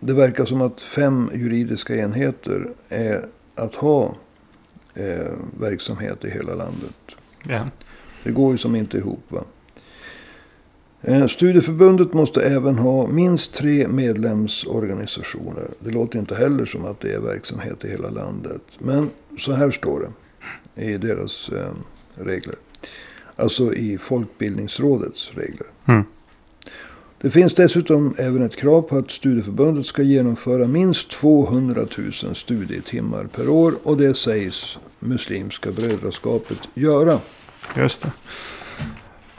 Det 0.01 0.13
verkar 0.13 0.45
som 0.45 0.63
att 0.63 0.81
fem 0.81 1.31
juridiska 1.35 1.97
enheter 1.97 2.69
är 2.89 3.27
att 3.55 3.75
ha 3.75 4.17
eh, 4.95 5.33
verksamhet 5.61 6.25
i 6.25 6.31
hela 6.31 6.55
landet. 6.55 6.97
Ja. 7.43 7.67
Det 8.23 8.31
går 8.31 8.53
ju 8.53 8.59
som 8.59 8.77
inte 8.77 8.99
ihop. 8.99 9.25
va. 9.29 9.45
Eh, 11.05 11.27
studieförbundet 11.27 12.13
måste 12.13 12.43
även 12.43 12.79
ha 12.79 13.07
minst 13.07 13.55
tre 13.55 13.89
medlemsorganisationer. 13.89 15.69
Det 15.79 15.91
låter 15.91 16.19
inte 16.19 16.35
heller 16.35 16.65
som 16.65 16.85
att 16.85 17.01
det 17.01 17.13
är 17.13 17.21
verksamhet 17.21 17.85
i 17.85 17.89
hela 17.89 18.11
landet. 18.11 18.63
Men 18.79 19.11
så 19.39 19.53
här 19.53 19.71
står 19.71 20.01
det 20.01 20.85
i 20.85 20.99
deras 20.99 21.49
eh, 21.49 21.73
regler. 22.15 22.55
Alltså 23.37 23.75
i 23.75 23.99
Folkbildningsrådets 23.99 25.31
regler. 25.35 25.67
Mm. 25.85 26.05
Det 27.21 27.31
finns 27.31 27.55
dessutom 27.55 28.15
även 28.19 28.43
ett 28.43 28.57
krav 28.57 28.83
på 28.83 28.99
att 28.99 29.11
studieförbundet 29.11 29.87
ska 29.87 30.03
genomföra 30.03 30.67
minst 30.67 31.11
200 31.11 31.87
000 32.25 32.35
studietimmar 32.35 33.25
per 33.25 33.49
år. 33.49 33.75
Och 33.83 33.97
det 33.97 34.15
sägs 34.17 34.79
Muslimska 34.99 35.73
brödraskapet 35.73 36.69
göra. 36.75 37.19
Just 37.77 38.03
det. 38.03 38.13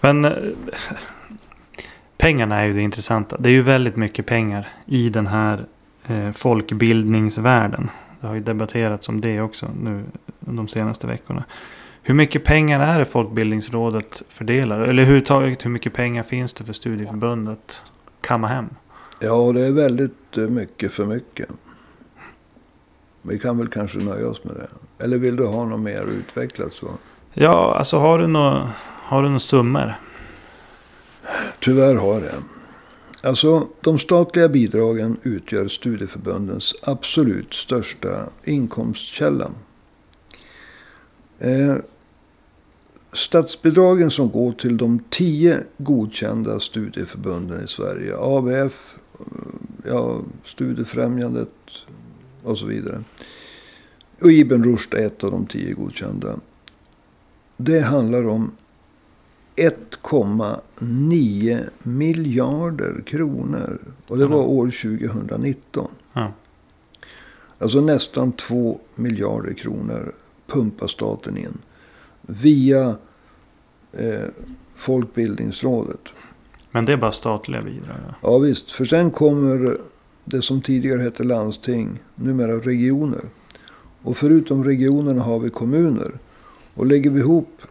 Men 0.01 0.25
eh, 0.25 0.31
pengarna 2.17 2.59
är 2.59 2.65
ju 2.65 2.73
det 2.73 2.81
intressanta. 2.81 3.37
Det 3.37 3.49
är 3.49 3.53
ju 3.53 3.61
väldigt 3.61 3.95
mycket 3.95 4.25
pengar 4.25 4.67
i 4.85 5.09
den 5.09 5.27
här 5.27 5.65
eh, 6.07 6.31
folkbildningsvärlden. 6.31 7.89
Det 8.21 8.27
har 8.27 8.35
ju 8.35 8.41
debatterats 8.41 9.09
om 9.09 9.21
det 9.21 9.41
också 9.41 9.69
nu 9.81 10.03
de 10.39 10.67
senaste 10.67 11.07
veckorna. 11.07 11.43
Hur 12.01 12.13
mycket 12.13 12.43
pengar 12.43 12.79
är 12.79 12.99
det 12.99 13.05
Folkbildningsrådet 13.05 14.23
fördelar? 14.29 14.79
Eller 14.79 15.03
överhuvudtaget 15.03 15.65
hur 15.65 15.69
mycket 15.69 15.93
pengar 15.93 16.23
finns 16.23 16.53
det 16.53 16.63
för 16.63 16.73
studieförbundet 16.73 17.85
kamma 18.21 18.47
hem? 18.47 18.69
Ja, 19.19 19.51
det 19.53 19.65
är 19.65 19.71
väldigt 19.71 20.37
eh, 20.37 20.43
mycket 20.43 20.91
för 20.91 21.05
mycket. 21.05 21.49
Vi 23.21 23.39
kan 23.39 23.57
väl 23.57 23.67
kanske 23.67 23.97
nöja 23.97 24.27
oss 24.27 24.43
med 24.43 24.55
det. 24.55 25.03
Eller 25.03 25.17
vill 25.17 25.35
du 25.35 25.45
ha 25.45 25.65
något 25.65 25.79
mer 25.79 26.03
utvecklat 26.03 26.73
så? 26.73 26.87
Ja, 27.33 27.75
alltså 27.77 27.97
har 27.97 28.19
du 28.19 28.27
några, 28.27 28.69
har 28.83 29.21
du 29.21 29.27
några 29.27 29.39
summor? 29.39 29.93
Tyvärr 31.59 31.95
har 31.95 32.21
jag. 32.21 32.43
Alltså, 33.21 33.67
de 33.81 33.99
statliga 33.99 34.49
bidragen 34.49 35.17
utgör 35.23 35.67
studieförbundens 35.67 36.75
absolut 36.81 37.53
största 37.53 38.29
inkomstkälla. 38.43 39.51
Eh, 41.39 41.75
statsbidragen 43.13 44.11
som 44.11 44.29
går 44.29 44.51
till 44.51 44.77
de 44.77 44.99
tio 45.09 45.63
godkända 45.77 46.59
studieförbunden 46.59 47.65
i 47.65 47.67
Sverige. 47.67 48.15
ABF, 48.17 48.97
eh, 49.19 49.25
ja, 49.85 50.21
Studiefrämjandet 50.45 51.49
och 52.43 52.57
så 52.57 52.65
vidare. 52.65 53.03
Och 54.21 54.31
Ibn 54.31 54.63
Rushd 54.63 54.93
är 54.93 55.05
ett 55.05 55.23
av 55.23 55.31
de 55.31 55.45
tio 55.45 55.73
godkända. 55.73 56.39
Det 57.57 57.79
handlar 57.79 58.27
om 58.27 58.51
1,9 59.55 61.69
miljarder 61.83 63.03
kronor. 63.05 63.79
Och 64.07 64.17
det 64.17 64.25
var 64.25 64.43
år 64.43 64.65
2019. 64.65 65.87
Ja. 66.13 66.31
Alltså 67.59 67.81
nästan 67.81 68.31
2 68.31 68.79
miljarder 68.95 69.53
kronor 69.53 70.11
pumpar 70.47 70.87
staten 70.87 71.37
in. 71.37 71.57
Via 72.21 72.95
eh, 73.91 74.23
Folkbildningsrådet. 74.75 76.01
Men 76.71 76.85
det 76.85 76.93
är 76.93 76.97
bara 76.97 77.11
statliga 77.11 77.61
bidrag? 77.61 77.95
Ja. 78.07 78.13
ja 78.21 78.37
visst. 78.37 78.71
För 78.71 78.85
sen 78.85 79.11
kommer 79.11 79.77
det 80.25 80.41
som 80.41 80.61
tidigare 80.61 81.01
hette 81.01 81.23
landsting. 81.23 81.99
Numera 82.15 82.57
regioner. 82.57 83.21
Och 84.01 84.17
förutom 84.17 84.63
regionerna 84.63 85.23
har 85.23 85.39
vi 85.39 85.49
kommuner. 85.49 86.11
Och 86.73 86.85
lägger 86.85 87.09
vi 87.09 87.19
ihop 87.19 87.61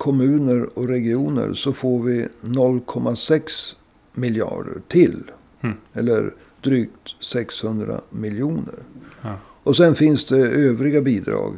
kommuner 0.00 0.78
och 0.78 0.88
regioner 0.88 1.54
så 1.54 1.72
får 1.72 2.02
vi 2.02 2.28
0,6 2.40 3.74
miljarder 4.12 4.80
till. 4.88 5.30
Mm. 5.60 5.76
Eller 5.92 6.34
drygt 6.60 7.14
600 7.20 8.00
miljoner. 8.10 8.74
Ja. 9.22 9.36
Och 9.62 9.76
sen 9.76 9.94
finns 9.94 10.24
det 10.24 10.38
övriga 10.38 11.00
bidrag. 11.00 11.54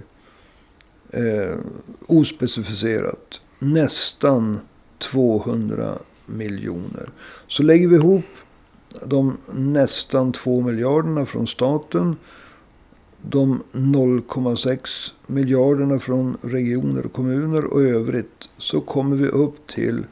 Eh, 1.10 1.56
ospecificerat. 2.06 3.40
Nästan 3.58 4.60
200 4.98 5.98
miljoner. 6.26 7.08
Så 7.46 7.62
lägger 7.62 7.88
vi 7.88 7.96
ihop 7.96 8.26
de 9.04 9.36
nästan 9.54 10.32
2 10.32 10.60
miljarderna 10.60 11.26
från 11.26 11.46
staten. 11.46 12.16
De 13.22 13.62
0,6 13.72 15.12
miljarderna 15.26 15.98
från 15.98 16.36
regioner 16.42 17.06
och 17.06 17.12
kommuner 17.12 17.64
och 17.64 17.82
övrigt. 17.82 18.48
Så 18.58 18.80
kommer 18.80 19.16
vi 19.16 19.28
upp 19.28 19.66
till 19.66 20.04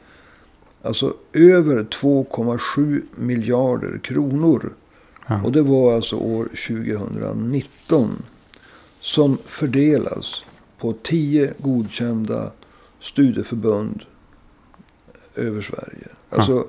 alltså 0.81 1.13
över 1.33 1.83
2,7 1.83 3.01
miljarder 3.15 3.97
kronor. 3.97 4.73
Ja. 5.27 5.41
Och 5.43 5.51
det 5.51 5.61
var 5.61 5.95
alltså 5.95 6.15
år 6.15 6.43
2019. 6.67 8.23
Som 8.99 9.37
fördelas 9.37 10.43
på 10.77 10.93
10 11.03 11.53
godkända 11.57 12.51
studieförbund 12.99 14.03
över 15.35 15.61
Sverige. 15.61 16.07
Alltså, 16.29 16.67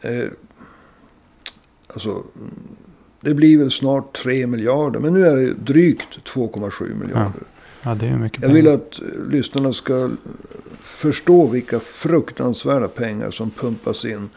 eh, 0.00 0.28
alltså, 1.86 2.22
det 3.26 3.34
blir 3.34 3.58
väl 3.58 3.70
snart 3.70 4.12
3 4.12 4.46
miljarder. 4.46 5.00
Men 5.00 5.12
nu 5.12 5.26
är 5.26 5.36
det 5.36 5.54
drygt 5.54 6.18
2,7 6.24 6.94
miljarder. 6.94 7.32
ja, 7.82 7.94
det 7.94 8.06
är 8.06 8.16
mycket 8.16 8.42
Jag 8.42 8.48
vill 8.48 8.68
att 8.68 9.00
eh, 9.00 9.28
lyssnarna 9.30 9.72
ska 9.72 10.10
förstå 10.80 11.46
vilka 11.46 11.78
fruktansvärda 11.78 12.88
pengar 12.88 13.30
som 13.30 13.50
pumpas 13.50 14.04
in 14.04 14.28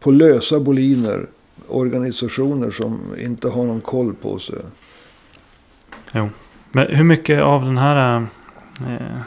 på 0.00 0.10
lösa 0.10 0.60
boliner. 0.60 1.26
Organisationer 1.68 2.70
som 2.70 3.00
inte 3.18 3.48
har 3.48 3.64
någon 3.64 3.80
koll 3.80 4.14
på 4.14 4.38
sig. 4.38 4.58
Jo. 6.12 6.28
Men 6.72 6.96
hur 6.96 7.04
mycket 7.04 7.42
av 7.42 7.64
den 7.64 7.78
här 7.78 8.26
eh, 8.80 9.18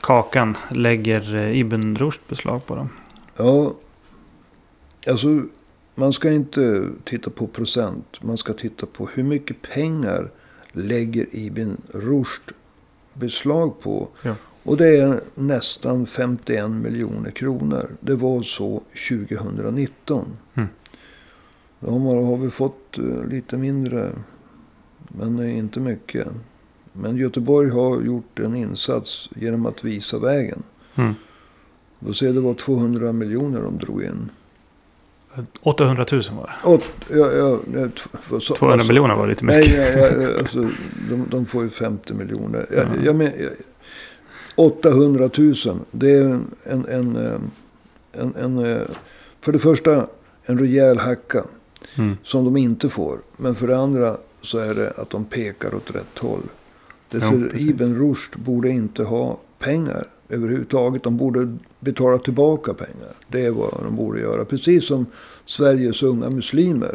kakan 0.00 0.56
lägger 0.70 1.34
eh, 1.34 1.60
Ibn 1.60 1.96
Rushd 1.96 2.20
beslag 2.28 2.66
på 2.66 2.74
då? 2.74 2.88
Ja, 3.36 3.72
alltså 5.06 5.42
man 5.98 6.12
ska 6.12 6.32
inte 6.32 6.90
titta 7.04 7.30
på 7.30 7.46
procent. 7.46 8.22
Man 8.22 8.38
ska 8.38 8.52
titta 8.52 8.86
på 8.86 9.06
hur 9.06 9.22
mycket 9.22 9.62
pengar 9.62 10.30
lägger 10.72 11.26
Ibn 11.30 11.76
Rushd 11.92 12.52
beslag 13.14 13.80
på. 13.80 14.08
Ja. 14.22 14.34
Och 14.62 14.76
det 14.76 14.96
är 14.96 15.20
nästan 15.34 16.06
51 16.06 16.70
miljoner 16.70 17.30
kronor. 17.30 17.90
Det 18.00 18.14
var 18.14 18.42
så 18.42 18.82
2019. 19.08 20.26
Mm. 20.54 20.68
Då 21.80 21.90
har, 21.90 22.36
vi 22.36 22.50
fått 22.50 22.98
eh, 22.98 23.24
lite 23.24 23.56
mindre. 23.56 24.12
Men 25.08 25.48
inte 25.48 25.80
mycket. 25.80 26.28
Men 26.92 27.16
Göteborg 27.16 27.70
har 27.70 28.02
gjort 28.02 28.38
en 28.38 28.56
insats 28.56 29.30
genom 29.36 29.66
att 29.66 29.84
visa 29.84 30.18
vägen. 30.18 30.62
Mm. 30.94 31.14
Då 31.98 32.12
ser 32.12 32.32
det 32.32 32.40
var 32.40 32.54
200 32.54 33.12
miljoner 33.12 33.60
de 33.60 33.78
drog 33.78 34.02
in. 34.02 34.30
800 35.60 36.06
000 36.12 36.22
var 36.36 36.50
det. 36.62 36.68
Åt, 36.68 36.84
ja, 37.10 37.32
ja, 37.32 37.58
ja, 37.74 37.86
t- 37.88 38.18
vad 38.28 38.42
sa- 38.42 38.54
200 38.54 38.76
vad 38.76 38.86
sa- 38.86 38.92
miljoner 38.92 39.14
var 39.14 39.26
lite 39.26 39.44
mycket. 39.44 39.70
Nej, 39.76 39.92
ja, 40.16 40.22
ja, 40.22 40.38
alltså, 40.38 40.60
de, 41.10 41.26
de 41.30 41.46
får 41.46 41.62
ju 41.62 41.68
50 41.68 42.12
miljoner. 42.14 42.66
Jag, 42.70 42.78
Ja. 42.78 43.02
jag 43.04 43.16
men, 43.16 43.32
jag, 43.38 43.50
800 44.56 45.30
000. 45.38 45.54
Det 45.90 46.10
är 46.10 46.22
en, 46.22 46.46
en, 46.64 46.86
en, 46.86 47.16
eh, 47.16 48.44
en, 48.44 48.58
eh, 48.58 48.82
För 49.40 49.52
det 49.52 49.58
första 49.58 50.06
en 50.44 50.58
rejäl 50.58 50.98
hacka. 50.98 51.44
Mm. 51.94 52.16
Som 52.22 52.44
de 52.44 52.56
inte 52.56 52.88
får. 52.88 53.18
Men 53.36 53.54
för 53.54 53.66
det 53.66 53.78
andra 53.78 54.16
så 54.42 54.58
är 54.58 54.74
det 54.74 54.90
att 54.90 55.10
de 55.10 55.24
pekar 55.24 55.74
åt 55.74 55.90
rätt 55.90 56.18
håll. 56.18 56.42
Därför 57.10 57.48
precis. 57.48 57.68
Ibn 57.70 57.94
Rushd 57.94 58.36
borde 58.38 58.68
inte 58.68 59.02
ha 59.02 59.38
pengar 59.58 60.04
överhuvudtaget. 60.28 61.02
De 61.02 61.16
borde 61.16 61.56
betala 61.80 62.18
tillbaka 62.18 62.74
pengar. 62.74 63.12
Det 63.28 63.46
är 63.46 63.50
vad 63.50 63.74
de 63.84 63.96
borde 63.96 64.20
göra. 64.20 64.44
Precis 64.44 64.86
som 64.86 65.06
Sveriges 65.46 66.02
unga 66.02 66.30
muslimer. 66.30 66.94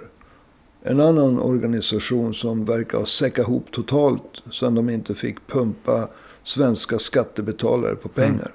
En 0.85 0.99
annan 0.99 1.39
organisation 1.39 2.33
som 2.33 2.65
verkar 2.65 2.97
ha 2.97 3.05
säckat 3.05 3.47
ihop 3.47 3.71
totalt. 3.71 4.41
Sen 4.51 4.75
de 4.75 4.89
inte 4.89 5.15
fick 5.15 5.47
pumpa 5.47 6.07
svenska 6.43 6.99
skattebetalare 6.99 7.95
på 7.95 8.09
Mm. 8.17 8.29
pengar. 8.31 8.51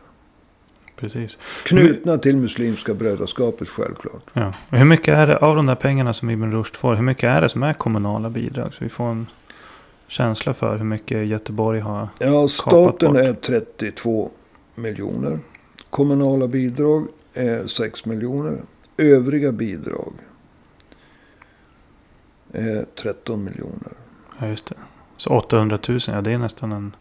Precis. 0.96 1.38
Knutna 1.64 2.18
till 2.18 2.36
Muslimska 2.36 2.94
brödraskapet 2.94 3.68
självklart. 3.68 4.22
Ja. 4.32 4.52
Och 4.70 4.78
hur 4.78 4.84
mycket 4.84 5.14
är 5.14 5.26
det 5.26 5.36
av 5.36 5.56
de 5.56 5.66
där 5.66 5.74
pengarna 5.74 6.12
som 6.12 6.30
Ibn 6.30 6.52
Rushd 6.52 6.76
får? 6.76 6.94
Hur 6.94 7.02
mycket 7.02 7.24
är 7.24 7.40
det 7.40 7.48
som 7.48 7.62
är 7.62 7.72
kommunala 7.72 8.30
bidrag? 8.30 8.74
Så 8.74 8.84
vi 8.84 8.90
får 8.90 9.04
en 9.04 9.26
känsla 10.08 10.54
för 10.54 10.76
hur 10.76 10.84
mycket 10.84 11.28
Göteborg 11.28 11.80
har. 11.80 12.08
Ja, 12.18 12.48
staten 12.48 13.16
är 13.16 13.32
32 13.32 14.30
miljoner. 14.78 15.38
Kommunala 15.90 16.48
bidrag 16.48 17.08
är 17.34 17.66
6 17.66 18.04
miljoner. 18.04 18.62
Övriga 18.96 19.52
bidrag 19.52 20.12
är 22.52 22.86
13 23.02 23.44
miljoner. 23.44 23.92
Ja, 24.40 24.46
just 24.48 24.66
det. 24.66 24.74
Så 25.16 25.30
800 25.30 25.78
000, 25.88 25.98
ja 26.06 26.20
det 26.20 26.32
är 26.32 26.38
nästan 26.38 26.72
en, 26.72 26.96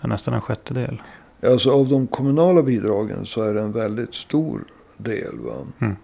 nästan 0.00 0.34
en 0.34 0.40
sjättedel. 0.40 1.02
Alltså 1.42 1.70
av 1.70 1.88
de 1.88 2.06
kommunala 2.06 2.62
bidragen 2.62 3.26
så 3.26 3.42
är 3.42 3.54
det 3.54 3.60
en 3.60 3.72
väldigt 3.72 4.14
stor 4.14 4.64
del. 4.96 5.34
Mm. 5.78 5.96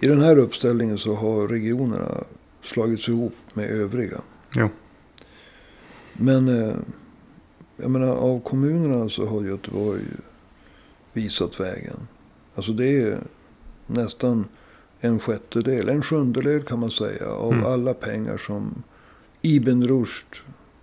I 0.00 0.06
den 0.06 0.20
här 0.20 0.38
uppställningen 0.38 0.98
så 0.98 1.14
har 1.14 1.48
regionerna 1.48 2.24
slagits 2.62 3.08
ihop 3.08 3.34
med 3.54 3.70
övriga. 3.70 4.20
Jo. 4.56 4.68
Men 6.12 6.48
eh, 6.48 6.74
jag 7.76 7.90
menar, 7.90 8.06
av 8.16 8.40
kommunerna 8.40 9.08
så 9.08 9.26
har 9.26 9.42
Göteborg 9.44 10.02
visat 11.12 11.60
vägen. 11.60 11.96
Alltså 12.54 12.72
det 12.72 13.02
är 13.02 13.18
nästan 13.86 14.44
en 15.00 15.18
sjättedel, 15.18 15.88
en 15.88 16.02
sjundedel 16.02 16.62
kan 16.62 16.80
man 16.80 16.90
säga. 16.90 17.28
Av 17.30 17.52
Mm. 17.52 17.66
alla 17.66 17.94
pengar 17.94 18.36
som 18.36 18.82
Ibn 19.42 19.82
Rushd, 19.86 20.36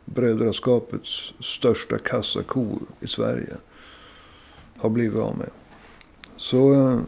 brödraskapets 0.05 1.33
största 1.39 1.97
kassako 1.97 2.79
i 2.99 3.07
Sverige, 3.07 3.55
har 4.77 4.89
blivit 4.89 5.19
av 5.19 5.37
med. 5.37 5.49
Så 6.37 6.73
eh. 6.73 6.99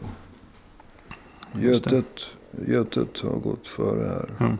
Götet, 1.62 2.26
Götet 2.66 3.20
har 3.20 3.38
gått 3.38 3.66
före 3.66 4.08
här. 4.08 4.30
Ja, 4.38 4.56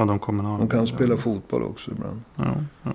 av 0.00 0.06
de 0.06 0.18
kommunala. 0.18 0.58
De 0.58 0.68
kan 0.68 0.86
spela 0.86 1.16
fotboll 1.16 1.62
också 1.62 1.90
ibland. 1.90 2.20
Ja, 2.36 2.54
ja. 2.82 2.92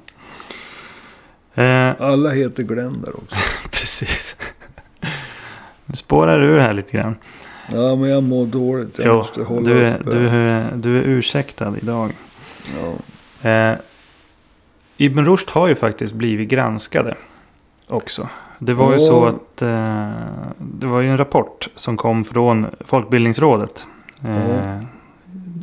Eh, 1.55 2.01
Alla 2.01 2.29
heter 2.29 2.63
Glenn 2.63 3.01
där 3.01 3.15
också. 3.15 3.35
precis. 3.71 4.35
Nu 5.85 5.95
spårar 5.95 6.39
du 6.39 6.45
ur 6.47 6.59
här 6.59 6.73
lite 6.73 6.97
grann. 6.97 7.15
Ja, 7.71 7.95
men 7.95 8.09
jag 8.09 8.23
mår 8.23 8.45
dåligt. 8.45 8.99
Jag 8.99 9.07
Jo, 9.07 9.13
måste 9.15 9.43
hålla 9.43 9.61
du, 9.61 9.83
är, 9.83 9.99
uppe. 9.99 10.09
du, 10.11 10.27
är, 10.29 10.71
du 10.75 10.97
är 10.97 11.03
ursäktad 11.03 11.73
idag. 11.81 12.11
Ja. 13.43 13.49
Eh, 13.49 13.77
Ibn 14.97 15.25
Rushd 15.25 15.49
har 15.49 15.67
ju 15.67 15.75
faktiskt 15.75 16.13
blivit 16.13 16.49
granskade 16.49 17.15
också. 17.87 18.29
Det 18.59 18.73
var 18.73 18.87
ju 18.93 18.99
Ja. 18.99 19.05
så 19.07 19.25
att 19.25 19.61
eh, 19.61 20.11
det 20.57 20.87
var 20.87 21.01
ju 21.01 21.09
en 21.09 21.17
rapport 21.17 21.67
som 21.75 21.97
kom 21.97 22.25
från 22.25 22.65
Folkbildningsrådet. 22.85 23.87
Eh, 24.23 24.49
Ja. 24.49 24.79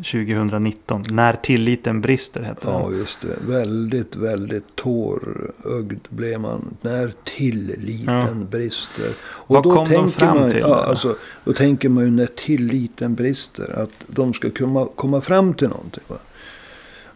2019. 0.03 1.05
När 1.11 1.33
tilliten 1.33 2.01
brister 2.01 2.43
hette 2.43 2.61
ja, 2.71 2.88
den. 2.88 2.99
just 2.99 3.21
det. 3.21 3.53
Väldigt, 3.53 4.17
väldigt 4.17 4.77
tårögd 4.77 6.07
blev 6.09 6.41
man. 6.41 6.77
När 6.81 7.12
tilliten 7.25 8.38
Ja. 8.41 8.47
brister. 8.51 9.11
Och 9.25 9.55
Vad 9.55 9.62
kom 9.65 9.75
de 9.75 9.88
tänker 9.88 10.11
fram 10.11 10.38
man, 10.38 10.51
till 10.51 10.61
Ja, 10.61 10.85
alltså, 10.85 11.17
då 11.45 11.53
tänker 11.53 11.88
man 11.88 12.05
ju 12.05 12.11
när 12.11 12.27
tilliten 12.27 13.15
brister. 13.15 13.79
Att 13.83 14.05
de 14.09 14.33
ska 14.33 14.51
komma, 14.51 14.88
komma 14.95 15.21
fram 15.21 15.55
till 15.55 15.69
någonting. 15.69 16.05
Va? 16.07 16.17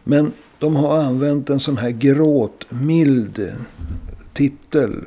Men 0.05 0.33
de 0.59 0.77
har 0.77 0.99
använt 0.99 1.51
en 1.51 1.61
sån 1.61 1.77
här 1.77 1.91
gråtmild 1.91 3.53
titel. 4.33 5.05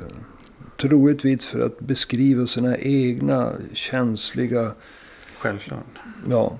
Troligtvis 0.80 1.46
för 1.46 1.60
att 1.60 1.80
beskriva 1.80 2.46
sina 2.46 2.76
egna 2.78 3.52
känsliga 3.72 4.70
Självklart. 5.38 5.98
Ja 6.28 6.58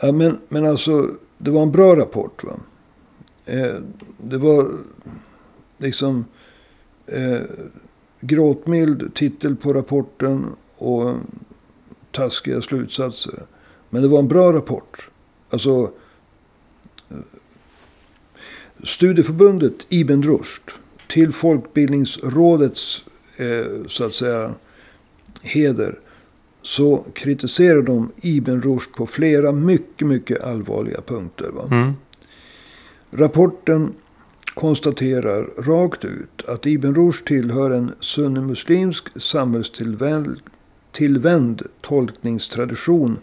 ja 0.00 0.12
men, 0.12 0.38
men 0.48 0.66
alltså, 0.66 1.10
det 1.38 1.50
var 1.50 1.62
en 1.62 1.72
bra 1.72 1.96
rapport. 1.96 2.44
Va? 2.44 2.60
Eh, 3.44 3.76
det 4.18 4.38
var 4.38 4.70
liksom 5.78 6.24
eh, 7.06 7.40
gråtmild 8.20 9.14
titel 9.14 9.56
på 9.56 9.72
rapporten 9.72 10.46
och 10.76 11.16
taskiga 12.10 12.62
slutsatser. 12.62 13.42
Men 13.90 14.02
det 14.02 14.08
var 14.08 14.18
en 14.18 14.28
bra 14.28 14.52
rapport. 14.52 15.10
Alltså, 15.50 15.92
eh, 17.08 17.16
Studieförbundet 18.82 19.86
Ibn 19.88 20.22
Rushd 20.22 20.70
till 21.08 21.32
Folkbildningsrådets 21.32 23.04
eh, 23.36 23.86
så 23.86 24.04
att 24.04 24.14
säga 24.14 24.54
heder 25.42 25.98
så 26.62 27.04
kritiserar 27.12 27.82
de 27.82 28.12
Ibn 28.20 28.62
Rushd 28.62 28.94
på 28.94 29.06
flera 29.06 29.52
mycket, 29.52 30.08
mycket 30.08 30.42
allvarliga 30.42 31.00
punkter. 31.00 31.52
Mm. 31.70 31.92
Rapporten 33.10 33.92
konstaterar 34.54 35.42
rakt 35.58 36.04
ut 36.04 36.44
att 36.48 36.66
Ibn 36.66 36.94
Rushd 36.94 37.26
tillhör 37.26 37.70
en 37.70 37.92
sunnimuslimsk 38.00 39.22
samhällstillvänd 39.22 41.62
tolkningstradition 41.80 43.18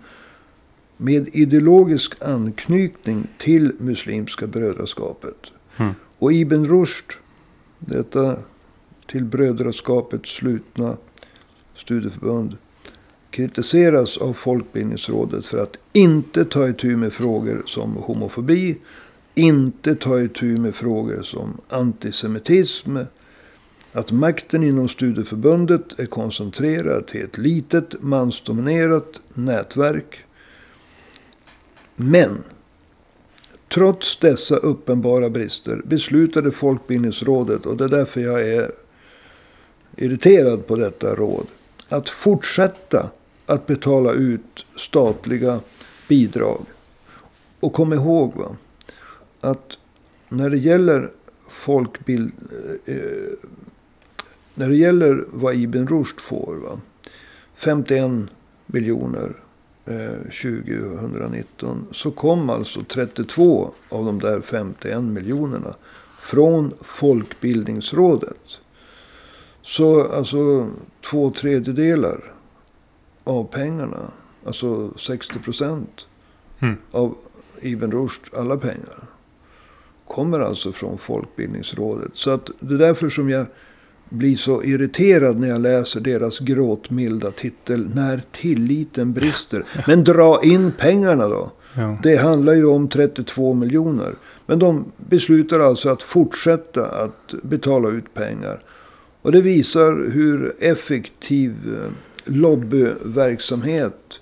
med 0.98 1.30
ideologisk 1.34 2.24
anknytning 2.24 3.28
till 3.38 3.72
Muslimska 3.80 4.48
brödraskapet. 4.48 5.52
Mm. 5.78 5.94
Och 6.20 6.34
Ibn 6.34 6.66
Rushd, 6.66 7.14
detta 7.80 8.38
till 9.08 9.26
brödraskapet 9.26 10.26
slutna 10.26 10.98
studieförbund, 11.76 12.58
kritiseras 13.38 14.18
av 14.18 14.34
Folkbildningsrådet 14.34 15.46
för 15.46 15.58
att 15.58 15.78
inte 15.94 16.46
ta 16.46 16.70
itu 16.70 16.98
med 16.98 17.14
frågor 17.14 17.64
som 17.66 17.96
homofobi, 17.96 18.78
inte 19.36 19.96
ta 19.96 20.22
itu 20.22 20.58
med 20.58 20.76
frågor 20.76 21.22
som 21.22 21.62
antisemitism, 21.70 22.98
att 23.92 24.12
makten 24.12 24.64
inom 24.64 24.88
studieförbundet 24.88 26.00
är 26.00 26.06
koncentrerad 26.06 27.08
till 27.08 27.22
ett 27.22 27.38
litet 27.38 28.02
mansdominerat 28.02 29.20
nätverk. 29.34 30.26
Men 31.96 32.44
trots 33.74 34.20
dessa 34.20 34.56
uppenbara 34.56 35.30
brister 35.30 35.82
beslutade 35.86 36.52
Folkbildningsrådet, 36.52 37.66
och 37.66 37.78
det 37.78 37.84
är 37.84 37.90
därför 37.90 38.22
jag 38.22 38.48
är 38.48 38.72
irriterad 39.98 40.68
på 40.68 40.76
detta 40.76 41.16
råd, 41.16 41.48
att 41.90 42.10
fortsätta 42.10 43.10
att 43.48 43.68
betala 43.68 44.12
ut 44.12 44.66
statliga 44.76 45.60
bidrag. 46.08 46.66
Och 47.60 47.74
kom 47.74 47.94
ihåg 47.94 48.36
va, 48.36 48.56
att 49.42 49.78
när 50.30 50.50
det 50.50 50.58
gäller 50.58 51.12
folkbild... 51.50 52.32
Eh, 52.86 52.96
när 54.54 54.70
det 54.70 54.76
gäller 54.76 55.26
vad 55.28 55.56
Ibn 55.56 55.88
Rushd 55.88 56.20
får. 56.20 56.56
Va, 56.56 56.80
51 57.56 58.30
miljoner 58.66 59.34
eh, 59.86 60.12
2019. 60.42 61.88
Så 61.92 62.12
kom 62.12 62.50
alltså 62.50 62.84
32 62.84 63.72
av 63.90 64.06
de 64.06 64.20
där 64.20 64.42
51 64.42 65.04
miljonerna 65.04 65.76
från 66.20 66.74
Folkbildningsrådet. 66.82 68.60
Så 69.62 70.08
alltså 70.08 70.70
två 71.02 71.32
tredjedelar 71.32 72.34
av 73.28 73.44
pengarna, 73.44 74.12
alltså 74.46 74.98
60 74.98 75.40
procent 75.40 76.06
Mm. 76.60 76.76
av 76.92 77.16
Ibn 77.62 77.92
Rushd 77.92 78.34
alla 78.34 78.58
pengar, 78.58 79.04
kommer 80.08 80.40
alltså 80.40 80.72
från 80.72 80.98
Folkbildningsrådet. 80.98 82.12
Så 82.14 82.32
att 82.32 82.50
det 82.60 82.74
är 82.74 82.78
därför 82.78 83.10
som 83.10 83.30
jag 83.30 83.46
blir 84.10 84.36
så 84.36 84.64
irriterad 84.64 85.40
när 85.40 85.48
jag 85.48 85.62
läser 85.62 86.00
deras 86.00 86.40
gråtmilda 86.40 87.32
titel 87.32 87.90
När 87.96 88.22
tilliten 88.32 89.14
brister. 89.14 89.64
Men 89.88 90.04
dra 90.04 90.44
in 90.44 90.72
pengarna 90.78 91.28
då. 91.28 91.52
Ja. 91.76 91.98
Det 92.04 92.16
handlar 92.18 92.54
ju 92.54 92.66
om 92.66 92.88
32 92.90 93.54
miljoner. 93.54 94.16
Men 94.46 94.60
de 94.60 94.86
beslutar 94.98 95.60
alltså 95.60 95.90
att 95.90 96.04
fortsätta 96.04 96.86
att 96.86 97.34
betala 97.44 97.90
ut 97.90 98.14
pengar. 98.14 98.60
Och 99.22 99.32
det 99.32 99.42
visar 99.42 100.12
hur 100.12 100.56
effektiv 100.60 101.56
eh, 101.84 101.92
lobbyverksamhet 102.28 104.20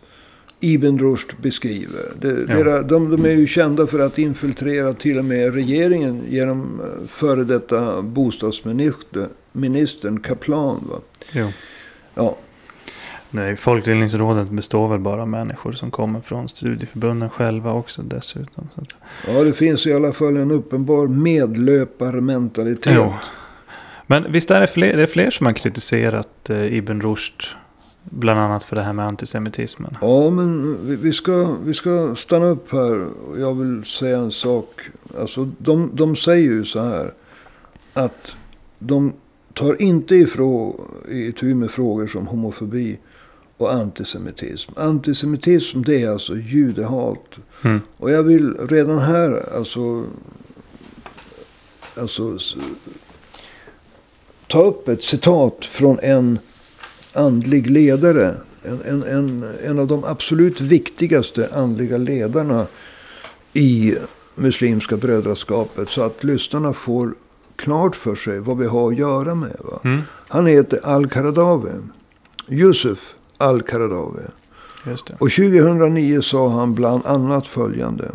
Ibn 0.59 0.97
Rushd 0.99 1.31
beskriver. 1.41 2.11
Det, 2.21 2.27
Ja. 2.49 2.55
dera- 2.55 2.81
de, 2.81 3.15
de 3.17 3.25
är 3.25 3.29
ju 3.35 3.47
kända 3.47 3.87
för 3.87 3.99
att 3.99 4.17
infiltrera 4.17 4.93
till 4.93 5.17
och 5.19 5.25
med 5.25 5.53
regeringen 5.53 6.21
genom 6.29 6.81
eh, 6.81 7.07
före 7.07 7.43
detta 7.43 8.01
bostadsministern 8.01 9.27
ministern 9.51 10.19
Kaplan. 10.19 10.87
Va? 10.91 10.99
Jo. 11.31 11.47
Ja, 12.15 12.37
Nej, 13.29 13.55
Folkbildningsrådet 13.55 14.49
består 14.49 14.87
väl 14.87 14.99
bara 14.99 15.21
av 15.21 15.27
människor 15.27 15.71
som 15.71 15.91
kommer 15.91 16.21
från 16.21 16.49
studieförbunden 16.49 17.29
själva 17.29 17.73
också 17.73 18.01
dessutom. 18.01 18.69
Ja, 19.27 19.43
det 19.43 19.53
finns 19.53 19.87
i 19.87 19.93
alla 19.93 20.13
fall 20.13 20.37
en 20.37 20.51
uppenbar 20.51 21.07
medlöparmentalitet. 21.07 22.93
jo. 22.95 23.13
Men 24.07 24.31
visst 24.31 24.51
är 24.51 24.61
det 24.61 24.67
fler, 24.67 24.97
det 24.97 25.03
är 25.03 25.07
fler 25.07 25.31
som 25.31 25.45
har 25.45 25.53
kritiserat 25.53 26.49
eh, 26.49 26.73
Ibn 26.77 27.01
Rushd. 27.01 27.43
Bland 28.09 28.39
annat 28.39 28.63
för 28.63 28.75
det 28.75 28.81
här 28.81 28.93
med 28.93 29.05
antisemitismen. 29.05 29.97
Ja, 30.01 30.29
men 30.29 30.77
vi, 31.01 31.13
ska, 31.13 31.55
vi 31.63 31.73
ska 31.73 32.15
stanna 32.15 32.45
upp 32.45 32.71
här. 32.71 33.07
Jag 33.37 33.53
vill 33.53 33.85
säga 33.85 34.17
en 34.17 34.31
sak. 34.31 34.81
Alltså, 35.19 35.49
de, 35.57 35.91
de 35.93 36.15
säger 36.15 36.51
ju 36.51 36.65
så 36.65 36.79
här. 36.79 37.13
Att 37.93 38.35
de 38.79 39.13
tar 39.53 39.81
inte 39.81 40.15
ifrån 40.15 40.75
itu 41.09 41.55
med 41.55 41.71
frågor 41.71 42.07
som 42.07 42.27
homofobi 42.27 42.97
och 43.57 43.73
antisemitism. 43.73 44.71
Antisemitism 44.75 45.81
det 45.81 46.03
är 46.03 46.09
alltså 46.09 46.37
judehat. 46.37 47.35
Mm. 47.61 47.79
Och 47.97 48.11
jag 48.11 48.23
vill 48.23 48.53
redan 48.53 48.99
här 48.99 49.55
alltså, 49.55 50.05
alltså 51.97 52.37
ta 54.47 54.63
upp 54.63 54.87
ett 54.87 55.03
citat 55.03 55.65
från 55.65 55.99
en 56.01 56.39
andlig 57.15 57.69
ledare. 57.69 58.35
En, 58.63 58.81
en, 58.85 59.03
en, 59.03 59.45
en 59.63 59.79
av 59.79 59.87
de 59.87 60.03
absolut 60.03 60.61
viktigaste 60.61 61.49
andliga 61.53 61.97
ledarna 61.97 62.67
i 63.53 63.95
Muslimska 64.35 64.97
brödraskapet. 64.97 65.89
Så 65.89 66.03
att 66.03 66.23
lyssnarna 66.23 66.73
får 66.73 67.13
klart 67.55 67.95
för 67.95 68.15
sig 68.15 68.39
vad 68.39 68.57
vi 68.57 68.65
har 68.65 68.91
att 68.91 68.97
göra 68.97 69.35
med. 69.35 69.59
Mm. 69.83 70.01
Han 70.27 70.45
heter 70.45 70.79
Al-Qaradawi. 70.83 71.71
Yusuf 72.49 73.15
det. 75.07 75.13
Och 75.13 75.31
2009 75.31 76.21
sa 76.21 76.49
han 76.49 76.75
bland 76.75 77.05
annat 77.05 77.47
följande. 77.47 78.11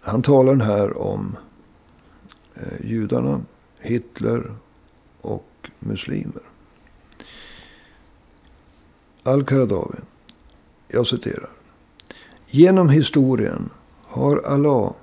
Han 0.00 0.22
talar 0.22 0.54
här 0.54 0.98
om 0.98 1.36
eh, 2.54 2.86
judarna, 2.86 3.40
Hitler 3.80 4.42
och 5.20 5.70
muslimer. 5.78 6.42
Al-Qaradawi. 9.26 9.98
Jag 10.88 11.06
citerar. 11.06 11.50
Genom 12.50 12.88
historien 12.88 13.70
har 14.04 14.42
Allah 14.46 14.94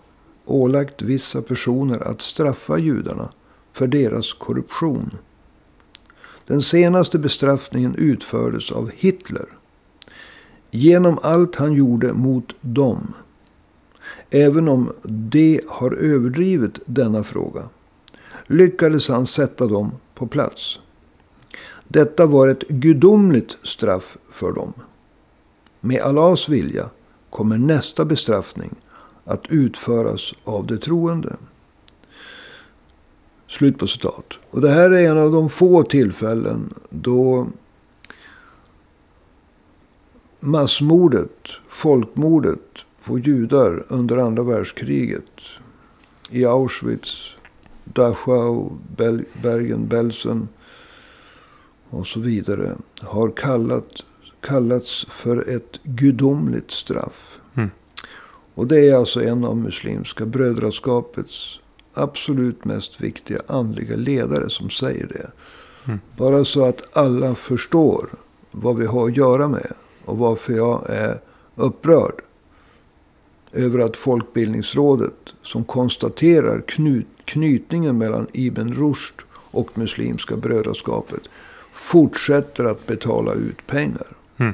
ålagt 0.45 1.01
vissa 1.01 1.41
personer 1.41 1.99
att 2.07 2.21
straffa 2.21 2.77
judarna 2.77 3.29
för 3.73 3.88
deras 3.88 4.33
korruption. 4.33 5.12
Den 6.45 6.62
senaste 6.62 7.19
bestraffningen 7.19 7.95
utfördes 7.95 8.71
av 8.71 8.91
Hitler. 8.95 9.45
Genom 10.71 11.19
allt 11.21 11.55
han 11.55 11.73
gjorde 11.73 12.13
mot 12.13 12.55
dem. 12.62 13.13
Även 14.29 14.67
om 14.67 14.93
de 15.03 15.62
har 15.67 15.91
överdrivit 15.91 16.79
denna 16.86 17.23
fråga. 17.23 17.69
Lyckades 18.47 19.07
han 19.07 19.27
sätta 19.27 19.67
dem 19.67 19.91
på 20.13 20.27
plats. 20.27 20.79
Detta 21.88 22.26
var 22.26 22.48
ett 22.48 22.67
gudomligt 22.67 23.58
straff 23.63 24.17
för 24.32 24.52
dem. 24.52 24.74
Med 25.80 26.02
Allahs 26.02 26.50
vilja 26.50 26.89
kommer 27.30 27.58
nästa 27.58 28.06
bestraffning 28.06 28.76
att 29.26 29.48
utföras 29.50 30.34
av 30.43 30.67
de 30.67 30.78
troende. 30.78 31.36
Slut 33.48 33.78
på 33.78 33.88
citat. 33.88 34.34
Och 34.50 34.62
det 34.62 34.69
här 34.69 34.91
är 34.91 35.10
en 35.12 35.17
av 35.17 35.32
de 35.32 35.50
få 35.50 35.84
tillfällen 35.84 36.74
då 36.89 37.48
massmordet, 40.39 41.50
folkmordet 41.67 42.86
på 43.04 43.19
judar 43.19 43.86
under 43.88 44.17
andra 44.17 44.43
världskriget 44.43 45.41
i 46.30 46.46
Auschwitz, 46.46 47.38
Dachau, 47.84 48.69
Bergen-Belsen 49.41 50.48
och 51.93 52.08
så 52.08 52.19
vidare 52.19 52.75
har 52.99 53.29
kallat, 53.29 54.03
kallats 54.41 55.06
för 55.10 55.49
ett 55.49 55.79
gudomligt 55.84 56.71
straff. 56.71 57.39
Mm. 57.56 57.69
Och 58.56 58.67
det 58.67 58.89
är 58.89 58.95
alltså 58.95 59.23
en 59.23 59.45
av 59.45 59.58
Muslimska 59.58 60.25
brödraskapets 60.25 61.60
absolut 61.93 62.65
mest 62.65 63.01
viktiga 63.01 63.41
andliga 63.47 63.95
ledare 63.95 64.49
som 64.49 64.69
säger 64.69 65.08
det. 65.08 65.32
Mm. 65.86 65.99
Bara 66.17 66.45
så 66.45 66.65
att 66.65 66.97
alla 66.97 67.36
förstår 67.36 68.10
vad 68.51 68.77
vi 68.77 68.86
har 68.86 69.10
att 69.10 69.17
göra 69.17 69.47
med 69.47 69.71
och 70.06 70.17
varför 70.17 70.53
jag 70.53 70.89
är 70.89 71.19
upprörd 71.56 72.21
över 73.51 73.79
att 73.79 73.97
Folkbildningsrådet 73.97 75.34
som 75.43 75.63
konstaterar 75.63 76.62
knut, 76.67 77.08
knytningen 77.25 77.97
mellan 77.97 78.27
Ibn 78.34 78.73
Rushd 78.73 79.21
och 79.34 79.77
Muslimska 79.77 80.36
brödraskapet 80.36 81.29
fortsätter 81.73 82.63
att 82.63 82.88
betala 82.88 83.33
ut 83.33 83.67
pengar. 83.67 84.07
Mm. 84.38 84.53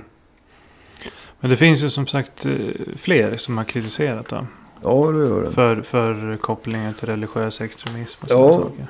Men 1.39 1.49
det 1.51 1.58
finns 1.58 1.84
ju 1.84 1.89
som 1.89 2.08
sagt 2.08 2.45
eh, 2.45 2.51
fler 2.97 3.38
som 3.38 3.58
har 3.58 3.65
kritiserat 3.65 4.27
då. 4.29 4.47
Ja, 4.84 5.12
det 5.12 5.19
gör 5.27 5.43
det. 5.43 5.51
För, 5.51 5.82
för 5.82 6.38
kopplingar 6.38 6.93
till 6.93 7.08
religiös 7.08 7.62
extremism 7.62 8.23
och 8.25 8.32
Ja. 8.32 8.53
sådana 8.53 8.65
saker. 8.65 8.88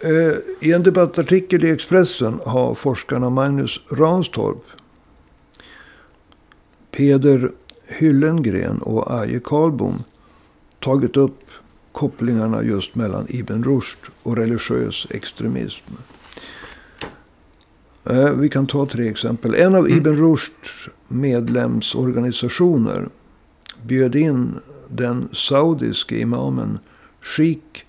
Eh, 0.00 0.36
I 0.60 0.72
en 0.72 0.82
debattartikel 0.82 1.64
i 1.64 1.70
Expressen 1.70 2.40
har 2.46 2.74
forskarna 2.74 3.30
Magnus 3.30 3.80
Ranstorp, 3.90 4.64
Peder 6.90 7.52
Hyllengren 7.86 8.78
och 8.82 9.10
Aje 9.20 9.40
Karlbom 9.44 10.04
tagit 10.80 11.16
upp 11.16 11.40
kopplingarna 11.92 12.62
just 12.62 12.94
mellan 12.94 13.26
Ibn 13.28 13.64
Rushd 13.64 13.98
och 14.22 14.36
religiös 14.36 15.06
extremism. 15.10 15.92
Eh, 18.04 18.30
Vi 18.30 18.48
kan 18.48 18.66
ta 18.66 18.86
tre 18.86 19.08
exempel. 19.08 19.54
En 19.54 19.74
av 19.74 19.86
Mm. 19.86 19.98
Ibn 19.98 20.16
Rushds 20.16 20.88
medlemsorganisationer 21.08 23.08
bjöd 23.82 24.14
in 24.14 24.58
den 24.88 25.28
saudiske 25.32 26.18
imamen 26.18 26.78
Sheikh 27.20 27.80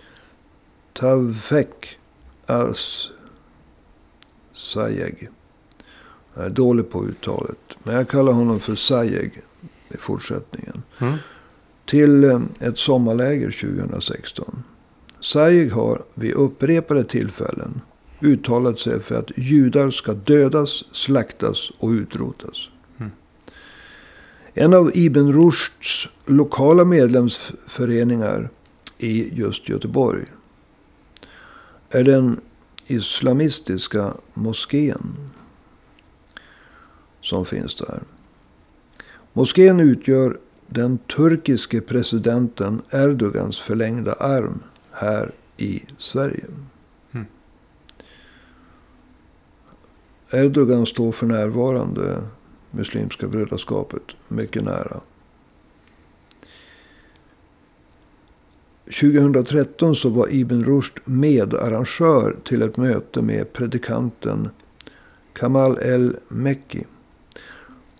Tawfek 0.93 1.97
As 2.45 3.09
Sayeg. 4.53 5.29
Jag 6.33 6.45
är 6.45 6.49
dålig 6.49 6.89
på 6.89 7.05
uttalet. 7.05 7.59
Men 7.83 7.95
jag 7.95 8.07
kallar 8.09 8.31
honom 8.33 8.59
för 8.59 8.75
Sayeg 8.75 9.41
i 9.89 9.97
fortsättningen. 9.97 10.83
Mm. 10.99 11.15
Till 11.85 12.23
eh, 12.23 12.41
ett 12.59 12.77
sommarläger 12.77 13.51
2016. 13.51 14.63
Sayeg 15.19 15.71
har 15.71 16.01
vid 16.13 16.33
upprepade 16.33 17.03
tillfällen 17.05 17.81
uttalat 18.21 18.79
sig 18.79 18.99
för 18.99 19.15
att 19.15 19.31
judar 19.35 19.89
ska 19.89 20.13
dödas, 20.13 20.83
slaktas 20.91 21.71
och 21.77 21.89
utrotas. 21.89 22.69
Mm. 22.97 23.11
En 24.53 24.73
av 24.73 24.91
Ibn 24.93 25.33
Rushds 25.33 26.07
lokala 26.25 26.85
medlemsföreningar 26.85 28.49
i 28.97 29.39
just 29.39 29.69
Göteborg 29.69 30.25
är 31.89 32.03
den 32.03 32.39
islamistiska 32.87 34.13
moskén 34.33 35.15
som 37.21 37.45
finns 37.45 37.75
där. 37.75 37.99
Moskén 39.33 39.79
utgör 39.79 40.37
den 40.67 40.97
turkiske 40.97 41.81
presidenten 41.81 42.81
Erdogans 42.89 43.59
förlängda 43.59 44.13
arm 44.13 44.59
här 44.91 45.31
i 45.57 45.83
Sverige. 45.97 46.45
Erdogan 50.31 50.85
står 50.85 51.11
för 51.11 51.25
närvarande 51.25 52.21
Muslimska 52.71 53.27
brödraskapet 53.27 54.01
mycket 54.27 54.63
nära. 54.63 55.01
2013 58.85 59.95
så 59.95 60.09
var 60.09 60.33
Ibn 60.33 60.63
Rushd 60.63 60.99
medarrangör 61.05 62.35
till 62.43 62.61
ett 62.61 62.77
möte 62.77 63.21
med 63.21 63.53
predikanten 63.53 64.49
Kamal 65.33 65.79
el-Mekki. 65.81 66.83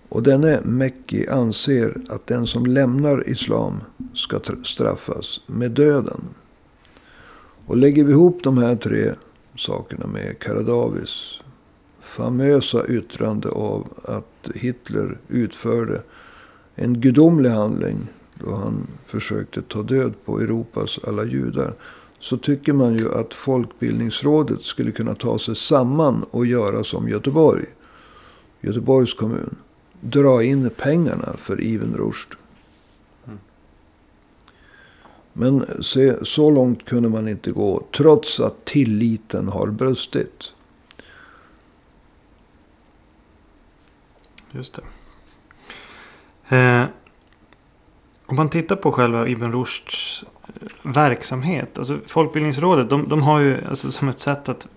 Och 0.10 0.24
denne 0.24 0.62
Mekki 0.64 1.28
anser 1.28 1.98
att 2.10 2.28
den 2.28 2.48
som 2.48 2.66
lämnar 2.66 3.30
islam 3.30 3.82
ska 4.14 4.40
straffas 4.64 5.42
med 5.48 5.72
döden. 5.72 6.22
Och 7.66 7.78
lägger 7.78 8.04
vi 8.04 8.12
ihop 8.12 8.44
de 8.44 8.58
här 8.58 8.76
tre 8.76 9.14
sakerna 9.58 10.08
med 10.08 10.40
Karadavis 10.40 11.40
famösa 12.06 12.88
yttrande 12.88 13.50
av 13.50 13.88
att 14.04 14.50
Hitler 14.56 15.18
utförde 15.28 16.02
en 16.76 17.02
gudomlig 17.02 17.50
handling 17.50 17.98
då 18.34 18.56
han 18.56 18.88
försökte 19.06 19.62
ta 19.62 19.84
död 19.84 20.13
på 20.26 20.39
Europas 20.39 21.00
alla 21.04 21.26
judar. 21.26 21.74
Så 22.20 22.38
tycker 22.38 22.74
man 22.74 22.98
ju 22.98 23.13
att 23.13 23.34
Folkbildningsrådet 23.34 24.62
skulle 24.62 24.91
kunna 24.91 25.15
ta 25.15 25.39
sig 25.39 25.56
samman 25.56 26.26
och 26.32 26.46
göra 26.46 26.84
som 26.84 27.10
Göteborg. 27.10 27.65
Göteborgs 28.62 29.13
kommun. 29.13 29.56
Dra 30.02 30.44
in 30.44 30.70
pengarna 30.78 31.34
för 31.38 31.62
Ibn 31.62 31.96
Rushd. 31.96 32.34
Mm. 33.28 33.39
Men 35.34 35.84
se, 35.84 36.26
så 36.26 36.52
långt 36.52 36.86
kunde 36.86 37.10
man 37.10 37.28
inte 37.28 37.52
gå. 37.52 37.84
Trots 37.98 38.39
att 38.39 38.65
tilliten 38.65 39.48
har 39.48 39.68
brustit. 39.68 40.52
Just 44.56 44.80
det. 46.50 46.58
Eh, 46.58 46.86
om 48.26 48.36
man 48.36 48.50
tittar 48.50 48.76
på 48.76 48.91
själva 48.91 49.28
Ibn 49.28 49.52
Rushds 49.52 50.24
eh, 50.24 50.91
verksamhet. 50.91 51.78
Alltså 51.78 52.00
Folkbildningsrådet, 52.08 52.89
de, 52.89 53.08
de 53.08 53.22
har 53.22 53.39
ju 53.39 53.65
alltså, 53.65 53.91
som 53.91 54.10
ett 54.10 54.20
sätt 54.20 54.50
att 54.50 54.68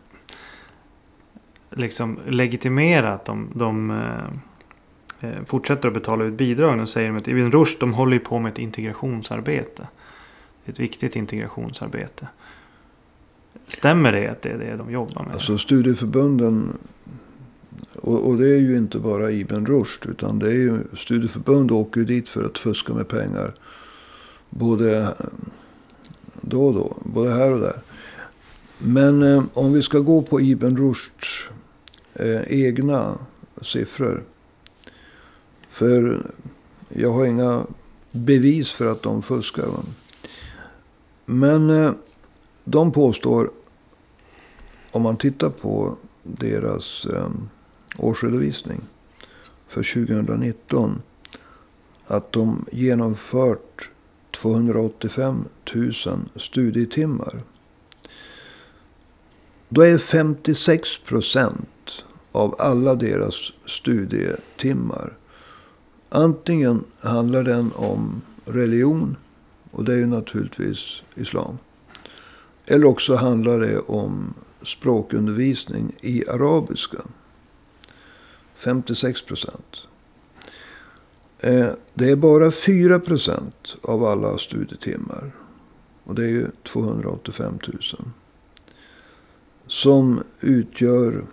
liksom 1.71 2.19
legitimera 2.27 3.13
att 3.13 3.25
de, 3.25 3.53
de 3.55 3.91
eh, 3.91 5.31
eh 5.31 5.45
fortsätter 5.47 5.89
att 5.89 5.95
betala 5.95 6.25
ut 6.25 6.35
bidrag. 6.35 6.81
Och 6.81 6.89
säger 6.89 7.17
att 7.17 7.29
Ibn 7.29 7.53
Rushd, 7.53 7.81
de 7.81 7.95
håller 7.95 8.13
ju 8.13 8.21
på 8.21 8.39
med 8.39 8.53
ett 8.53 8.59
integrationsarbete. 8.59 9.89
Ett 10.65 10.81
viktigt 10.81 11.17
integrationsarbete. 11.17 12.29
Stämmer 13.69 14.13
det 14.13 14.29
att 14.29 14.43
det 14.43 14.49
är 14.49 14.59
det 14.59 14.77
de 14.77 14.91
jobbar 14.91 15.23
med? 15.23 15.35
Alltså 15.35 15.59
studieförbunden. 15.59 16.79
Och, 17.95 18.29
och 18.29 18.37
det 18.37 18.49
är 18.49 18.59
ju 18.59 18.77
inte 18.79 18.99
bara 18.99 19.31
Ibn 19.31 19.67
Rushd. 19.67 20.07
Utan 20.07 20.39
det 20.39 20.47
är 20.47 20.53
ju 20.53 20.79
studieförbund 20.97 21.71
åker 21.71 22.01
ju 22.01 22.07
dit 22.07 22.29
för 22.29 22.45
att 22.45 22.59
fuska 22.59 22.95
med 22.95 23.09
pengar. 23.09 23.55
Både 24.51 25.15
då 26.41 26.67
och 26.67 26.75
då. 26.75 26.97
Både 27.05 27.31
här 27.31 27.53
och 27.53 27.61
där. 27.61 27.81
Men 28.79 29.23
eh, 29.23 29.45
om 29.55 29.73
vi 29.73 29.83
ska 29.83 29.99
gå 29.99 30.23
på 30.23 30.41
Ibn 30.41 30.77
Rushds 30.77 31.51
eh, 32.15 32.43
egna 32.47 33.15
siffror. 33.63 34.23
För 35.69 36.27
jag 36.89 37.13
har 37.13 37.27
inga 37.27 37.67
bevis 38.11 38.71
för 38.71 38.93
att 38.93 39.03
de 39.03 39.23
fuskar. 39.23 39.67
Va? 39.67 39.83
Men 41.25 41.71
eh, 41.71 41.93
de 42.65 42.93
påstår, 42.93 43.51
om 44.91 45.03
man 45.03 45.17
tittar 45.17 45.51
på 45.51 45.97
deras 46.23 47.07
eh, 47.07 47.29
årsredovisning 47.97 48.81
för 49.67 50.07
2019. 50.07 51.03
Att 52.07 52.33
de 52.33 52.65
genomfört 52.73 53.91
285 54.31 55.45
000 55.75 55.93
studietimmar. 56.37 57.43
Då 59.69 59.83
är 59.83 59.99
56 59.99 60.99
procent 60.99 62.05
av 62.33 62.57
alla 62.59 62.95
deras 62.95 63.53
studietimmar. 63.67 65.13
Antingen 66.09 66.85
handlar 67.01 67.43
den 67.43 67.71
om 67.75 68.23
religion. 68.45 69.17
Och 69.71 69.85
det 69.85 69.93
är 69.93 69.97
ju 69.97 70.07
naturligtvis 70.07 71.03
islam. 71.15 71.59
Eller 72.67 72.87
också 72.87 73.15
handlar 73.15 73.61
det 73.61 73.79
om 73.79 74.35
språkundervisning 74.63 75.93
i 76.01 76.29
arabiska. 76.29 76.99
56 78.59 79.23
procent. 79.23 79.77
Eh, 81.39 81.71
Det 81.95 82.11
är 82.11 82.17
bara 82.17 82.51
4 82.51 82.99
procent 82.99 83.77
av 83.83 84.05
alla 84.05 84.39
studietimmar. 84.39 85.31
Och 86.05 86.15
det 86.15 86.25
är 86.25 86.29
ju 86.29 86.47
285 86.63 87.59
000. 87.67 87.81
Som 89.67 90.23
utgör 90.41 91.25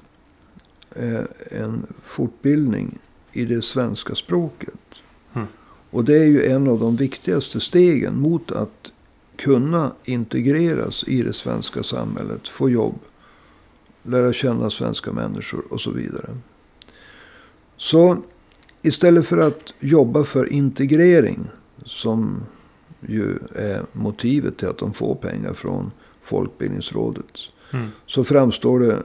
eh, 0.96 1.24
en 1.52 1.86
fortbildning 2.04 3.00
i 3.32 3.46
det 3.46 3.62
svenska 3.62 4.16
språket. 4.16 5.02
Mm. 5.34 5.48
Och 5.92 6.06
det 6.06 6.18
är 6.18 6.26
ju 6.26 6.46
en 6.46 6.68
av 6.68 6.80
de 6.80 6.96
viktigaste 6.96 7.60
stegen 7.60 8.20
mot 8.20 8.52
att 8.52 8.92
kunna 9.36 9.92
integreras 10.04 11.04
i 11.08 11.22
det 11.22 11.34
svenska 11.34 11.84
samhället. 11.84 12.48
Få 12.48 12.70
jobb. 12.70 13.00
Lära 14.04 14.34
känna 14.34 14.70
svenska 14.70 15.12
människor 15.12 15.64
och 15.70 15.82
så 15.82 15.92
vidare. 15.92 16.30
Så 17.78 18.18
istället 18.82 19.26
för 19.26 19.38
att 19.38 19.74
jobba 19.80 20.24
för 20.24 20.54
integrering. 20.54 21.40
Som 21.86 22.44
ju 23.08 23.38
är 23.56 23.82
motivet 23.92 24.58
till 24.58 24.68
att 24.68 24.78
de 24.78 24.94
får 24.94 25.16
pengar 25.16 25.54
från 25.54 25.92
Folkbildningsrådet. 26.24 27.40
Mm. 27.74 27.88
Så 28.06 28.24
framstår 28.24 28.80
det, 28.80 29.04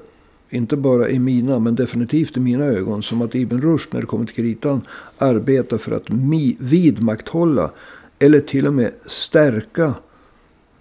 inte 0.51 0.77
bara 0.77 1.09
i 1.09 1.19
mina, 1.19 1.59
men 1.59 1.75
definitivt 1.75 2.37
i 2.37 2.41
mina 2.41 2.65
ögon, 2.65 3.03
som 3.03 3.23
att 3.23 3.35
Ibn 3.35 3.61
Rushd 3.61 3.95
när 3.95 4.01
det 4.01 4.07
kommer 4.07 4.27
till 4.27 4.35
kritan 4.35 4.81
arbetar 5.19 5.79
för 5.79 5.93
att 5.93 6.11
vidmakthålla 6.59 7.71
eller 8.19 8.41
till 8.41 8.67
och 8.67 8.73
med 8.73 8.93
stärka 9.07 9.95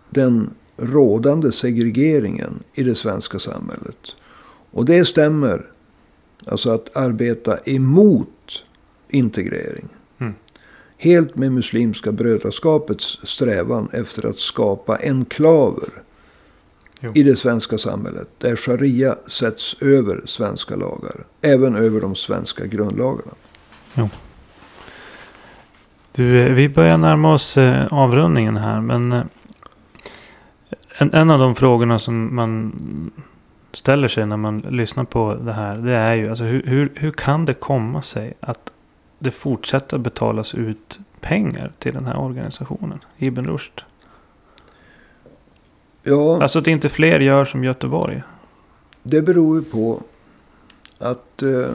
den 0.09 0.49
rådande 0.77 1.51
segregeringen 1.51 2.59
i 2.73 2.83
det 2.83 2.95
svenska 2.95 3.39
samhället. 3.39 4.15
Och 4.71 4.85
det 4.85 5.05
stämmer. 5.05 5.65
Alltså 6.45 6.71
att 6.71 6.97
arbeta 6.97 7.57
emot 7.65 8.63
integrering. 9.09 9.89
Mm. 10.17 10.33
Helt 10.97 11.35
med 11.35 11.51
Muslimska 11.51 12.11
brödraskapets 12.11 13.19
strävan 13.23 13.89
efter 13.93 14.25
att 14.25 14.39
skapa 14.39 14.97
enklaver 15.03 15.89
Jo. 16.99 17.11
i 17.15 17.23
det 17.23 17.35
svenska 17.35 17.77
samhället. 17.77 18.27
Där 18.37 18.55
sharia 18.55 19.15
sätts 19.27 19.81
över 19.81 20.21
svenska 20.25 20.75
lagar. 20.75 21.25
Även 21.41 21.75
över 21.75 22.01
de 22.01 22.15
svenska 22.15 22.65
grundlagarna. 22.65 23.31
Du, 26.15 26.41
eh, 26.41 26.53
vi 26.53 26.69
börjar 26.69 26.97
närma 26.97 27.33
oss 27.33 27.57
eh, 27.57 27.93
avrundningen 27.93 28.57
här. 28.57 28.81
Men 28.81 29.13
eh, 29.13 29.23
en, 30.97 31.13
en 31.13 31.29
av 31.29 31.39
de 31.39 31.55
frågorna 31.55 31.99
som 31.99 32.35
man 32.35 32.71
ställer 33.73 34.07
sig 34.07 34.25
när 34.25 34.37
man 34.37 34.59
lyssnar 34.59 35.03
på 35.03 35.33
det 35.33 35.53
här. 35.53 35.77
Det 35.77 35.93
är 35.93 36.13
ju 36.15 36.29
alltså 36.29 36.43
hur, 36.43 36.63
hur, 36.63 36.91
hur 36.95 37.11
kan 37.11 37.45
det 37.45 37.53
komma 37.53 38.01
sig 38.01 38.33
att 38.39 38.71
det 39.19 39.31
fortsätter 39.31 39.97
betalas 39.97 40.55
ut 40.55 40.99
pengar 41.21 41.71
till 41.79 41.93
den 41.93 42.05
här 42.05 42.19
organisationen? 42.19 42.99
Ibn 43.17 43.45
Rushd. 43.45 43.81
Ja, 46.03 46.41
Alltså 46.41 46.59
att 46.59 46.67
inte 46.67 46.89
fler 46.89 47.19
gör 47.19 47.45
som 47.45 47.63
Göteborg. 47.63 48.23
det 49.03 49.21
beror 49.21 49.57
ju 49.59 49.63
på 49.63 50.01
att 50.99 51.41
eh, 51.43 51.69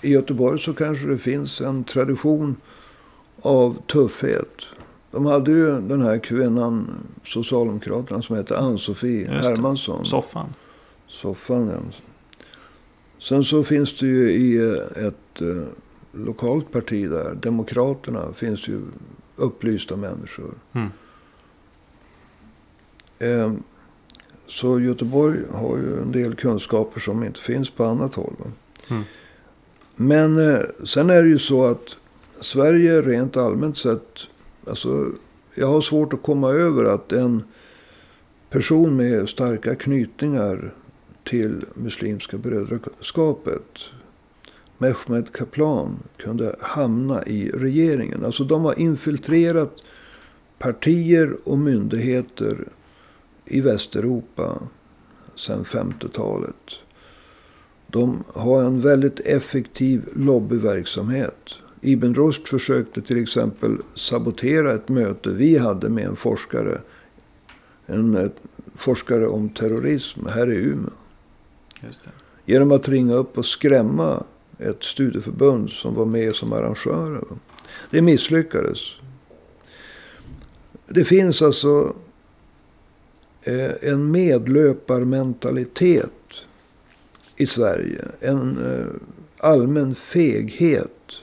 i 0.00 0.10
Göteborg 0.12 0.58
så 0.58 0.74
kanske 0.74 1.06
det 1.06 1.18
finns 1.18 1.60
en 1.60 1.84
tradition 1.84 2.56
av 3.42 3.82
tuffhet. 3.86 4.66
De 5.10 5.26
hade 5.26 5.50
ju 5.50 5.80
den 5.80 6.02
här 6.02 6.18
kvinnan, 6.18 6.90
Socialdemokraterna, 7.24 8.22
som 8.22 8.36
heter 8.36 8.54
Ann-Sofie. 8.54 9.30
Hermansson. 9.30 10.04
Soffan. 10.04 10.48
Soffan, 11.06 11.68
ja. 11.68 11.78
Sen 13.18 13.44
så 13.44 13.64
finns 13.64 13.98
det 13.98 14.06
ju 14.06 14.32
i 14.32 14.56
eh, 14.56 15.06
ett 15.06 15.40
eh, 15.40 15.62
lokalt 16.12 16.72
parti 16.72 17.10
där, 17.10 17.34
Demokraterna, 17.34 18.32
finns 18.32 18.68
ju 18.68 18.80
upplysta 19.36 19.96
människor. 19.96 20.54
Mm. 20.72 20.88
Eh, 23.18 23.52
så 24.46 24.80
Göteborg 24.80 25.38
har 25.52 25.76
ju 25.76 26.02
en 26.02 26.12
del 26.12 26.34
kunskaper 26.34 27.00
som 27.00 27.24
inte 27.24 27.40
finns 27.40 27.70
på 27.70 27.84
annat 27.84 28.14
håll. 28.14 28.34
Mm. 28.88 29.02
Men 29.96 30.54
eh, 30.54 30.60
sen 30.84 31.10
är 31.10 31.22
det 31.22 31.28
ju 31.28 31.38
så 31.38 31.66
att 31.66 31.96
Sverige 32.40 33.02
rent 33.02 33.36
allmänt 33.36 33.78
sett, 33.78 34.26
alltså 34.70 35.12
jag 35.54 35.66
har 35.66 35.80
svårt 35.80 36.12
att 36.12 36.22
komma 36.22 36.50
över 36.50 36.84
att 36.84 37.12
en 37.12 37.42
person 38.50 38.96
med 38.96 39.28
starka 39.28 39.74
knytningar 39.74 40.74
till 41.24 41.64
Muslimska 41.74 42.38
brödraskapet, 42.38 43.78
Mehmet 44.78 45.32
Kaplan, 45.32 45.98
kunde 46.16 46.56
hamna 46.60 47.26
i 47.26 47.50
regeringen. 47.50 48.24
Alltså 48.24 48.44
de 48.44 48.64
har 48.64 48.78
infiltrerat 48.78 49.76
partier 50.58 51.36
och 51.44 51.58
myndigheter 51.58 52.68
i 53.44 53.60
Västeuropa 53.60 54.62
sedan 55.34 55.64
50-talet. 55.64 56.70
De 57.86 58.24
har 58.34 58.62
en 58.62 58.80
väldigt 58.80 59.20
effektiv 59.20 60.08
lobbyverksamhet. 60.16 61.54
Ibn 61.80 62.14
Rushd 62.14 62.48
försökte 62.48 63.02
till 63.02 63.22
exempel 63.22 63.78
sabotera 63.94 64.72
ett 64.72 64.88
möte 64.88 65.30
vi 65.30 65.58
hade 65.58 65.88
med 65.88 66.04
en 66.04 66.16
forskare. 66.16 66.80
En 67.86 68.30
forskare 68.74 69.28
om 69.28 69.48
terrorism 69.48 70.26
här 70.26 70.50
i 70.50 70.54
Umeå. 70.54 70.90
Genom 72.44 72.72
att 72.72 72.88
ringa 72.88 73.14
upp 73.14 73.38
och 73.38 73.46
skrämma 73.46 74.24
ett 74.58 74.84
studieförbund 74.84 75.70
som 75.70 75.94
var 75.94 76.06
med 76.06 76.34
som 76.34 76.52
arrangörer. 76.52 77.24
Det 77.90 78.02
misslyckades. 78.02 78.78
Det 80.86 81.04
finns 81.04 81.42
alltså 81.42 81.94
eh, 83.42 83.70
en 83.80 84.10
medlöparmentalitet 84.10 86.10
i 87.36 87.46
Sverige. 87.46 88.04
En 88.20 88.58
eh, 88.58 88.86
allmän 89.38 89.94
feghet. 89.94 91.20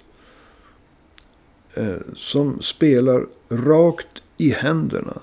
Eh, 1.78 1.98
som 2.16 2.62
spelar 2.62 3.26
rakt 3.50 4.24
i 4.38 4.50
händerna 4.50 5.18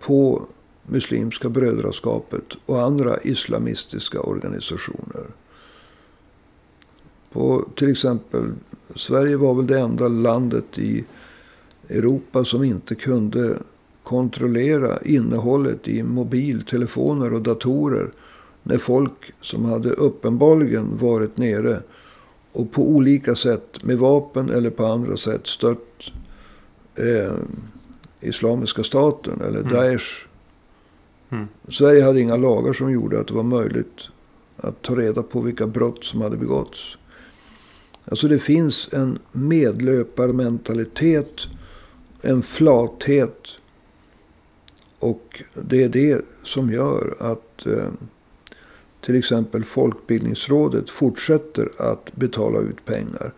på 0.00 0.42
Muslimska 0.82 1.48
brödraskapet 1.48 2.44
och 2.66 2.82
andra 2.82 3.18
islamistiska 3.22 4.20
organisationer. 4.20 5.26
På 7.32 7.68
till 7.74 7.90
exempel, 7.90 8.52
Sverige 8.94 9.36
var 9.36 9.54
väl 9.54 9.66
det 9.66 9.80
enda 9.80 10.08
landet 10.08 10.78
i 10.78 11.04
Europa 11.88 12.44
som 12.44 12.64
inte 12.64 12.94
kunde 12.94 13.58
kontrollera 14.02 14.98
innehållet 15.02 15.88
i 15.88 16.02
mobiltelefoner 16.02 17.32
och 17.32 17.42
datorer. 17.42 18.10
När 18.62 18.78
folk 18.78 19.32
som 19.40 19.64
hade 19.64 19.90
uppenbarligen 19.90 20.98
varit 20.98 21.38
nere 21.38 21.82
och 22.54 22.72
på 22.72 22.82
olika 22.82 23.34
sätt 23.34 23.84
med 23.84 23.98
vapen 23.98 24.50
eller 24.50 24.70
på 24.70 24.86
andra 24.86 25.16
sätt 25.16 25.46
stött 25.46 26.12
eh, 26.94 27.32
Islamiska 28.20 28.84
staten 28.84 29.40
eller 29.40 29.60
Mm. 29.60 29.72
Daesh. 29.72 30.26
Mm. 31.30 31.48
Sverige 31.68 32.02
hade 32.02 32.20
inga 32.20 32.36
lagar 32.36 32.72
som 32.72 32.92
gjorde 32.92 33.20
att 33.20 33.28
det 33.28 33.34
var 33.34 33.42
möjligt 33.42 34.08
att 34.56 34.82
ta 34.82 34.94
reda 34.94 35.22
på 35.22 35.40
vilka 35.40 35.66
brott 35.66 36.04
som 36.04 36.20
hade 36.20 36.36
begåtts. 36.36 36.96
Alltså 38.04 38.28
det 38.28 38.38
finns 38.38 38.88
en 38.92 39.18
medlöparmentalitet, 39.32 41.40
en 42.22 42.42
flathet. 42.42 43.46
Och 44.98 45.42
det 45.54 45.82
är 45.82 45.88
det 45.88 46.24
som 46.42 46.72
gör 46.72 47.14
att 47.18 47.66
eh, 47.66 47.88
till 49.04 49.16
exempel 49.16 49.64
Folkbildningsrådet 49.64 50.90
fortsätter 50.90 51.68
att 51.78 52.16
betala 52.16 52.60
ut 52.60 52.84
pengar. 52.84 53.32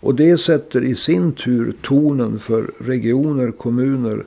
Och 0.00 0.14
det 0.14 0.38
sätter 0.38 0.84
i 0.84 0.94
sin 0.94 1.32
tur 1.32 1.74
tonen 1.82 2.38
för 2.38 2.70
regioner, 2.78 3.50
kommuner 3.50 4.24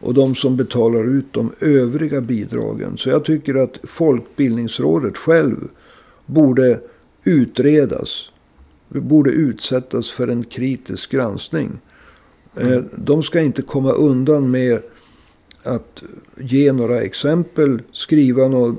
och 0.00 0.14
de 0.14 0.34
som 0.34 0.56
betalar 0.56 1.04
ut 1.04 1.32
de 1.32 1.52
övriga 1.60 2.20
bidragen. 2.20 2.98
Så 2.98 3.08
jag 3.08 3.24
tycker 3.24 3.54
att 3.54 3.78
Folkbildningsrådet 3.82 5.18
själv 5.18 5.56
borde 6.26 6.80
utredas. 7.24 8.30
Borde 8.88 9.30
utsättas 9.30 10.10
för 10.10 10.28
en 10.28 10.44
kritisk 10.44 11.10
granskning. 11.10 11.70
Eh, 12.56 12.80
De 12.96 13.22
ska 13.22 13.40
inte 13.40 13.62
komma 13.62 13.92
undan 13.92 14.50
med 14.50 14.82
att 15.62 16.02
ge 16.36 16.72
några 16.72 17.00
exempel, 17.00 17.82
skriva 17.92 18.48
något 18.48 18.78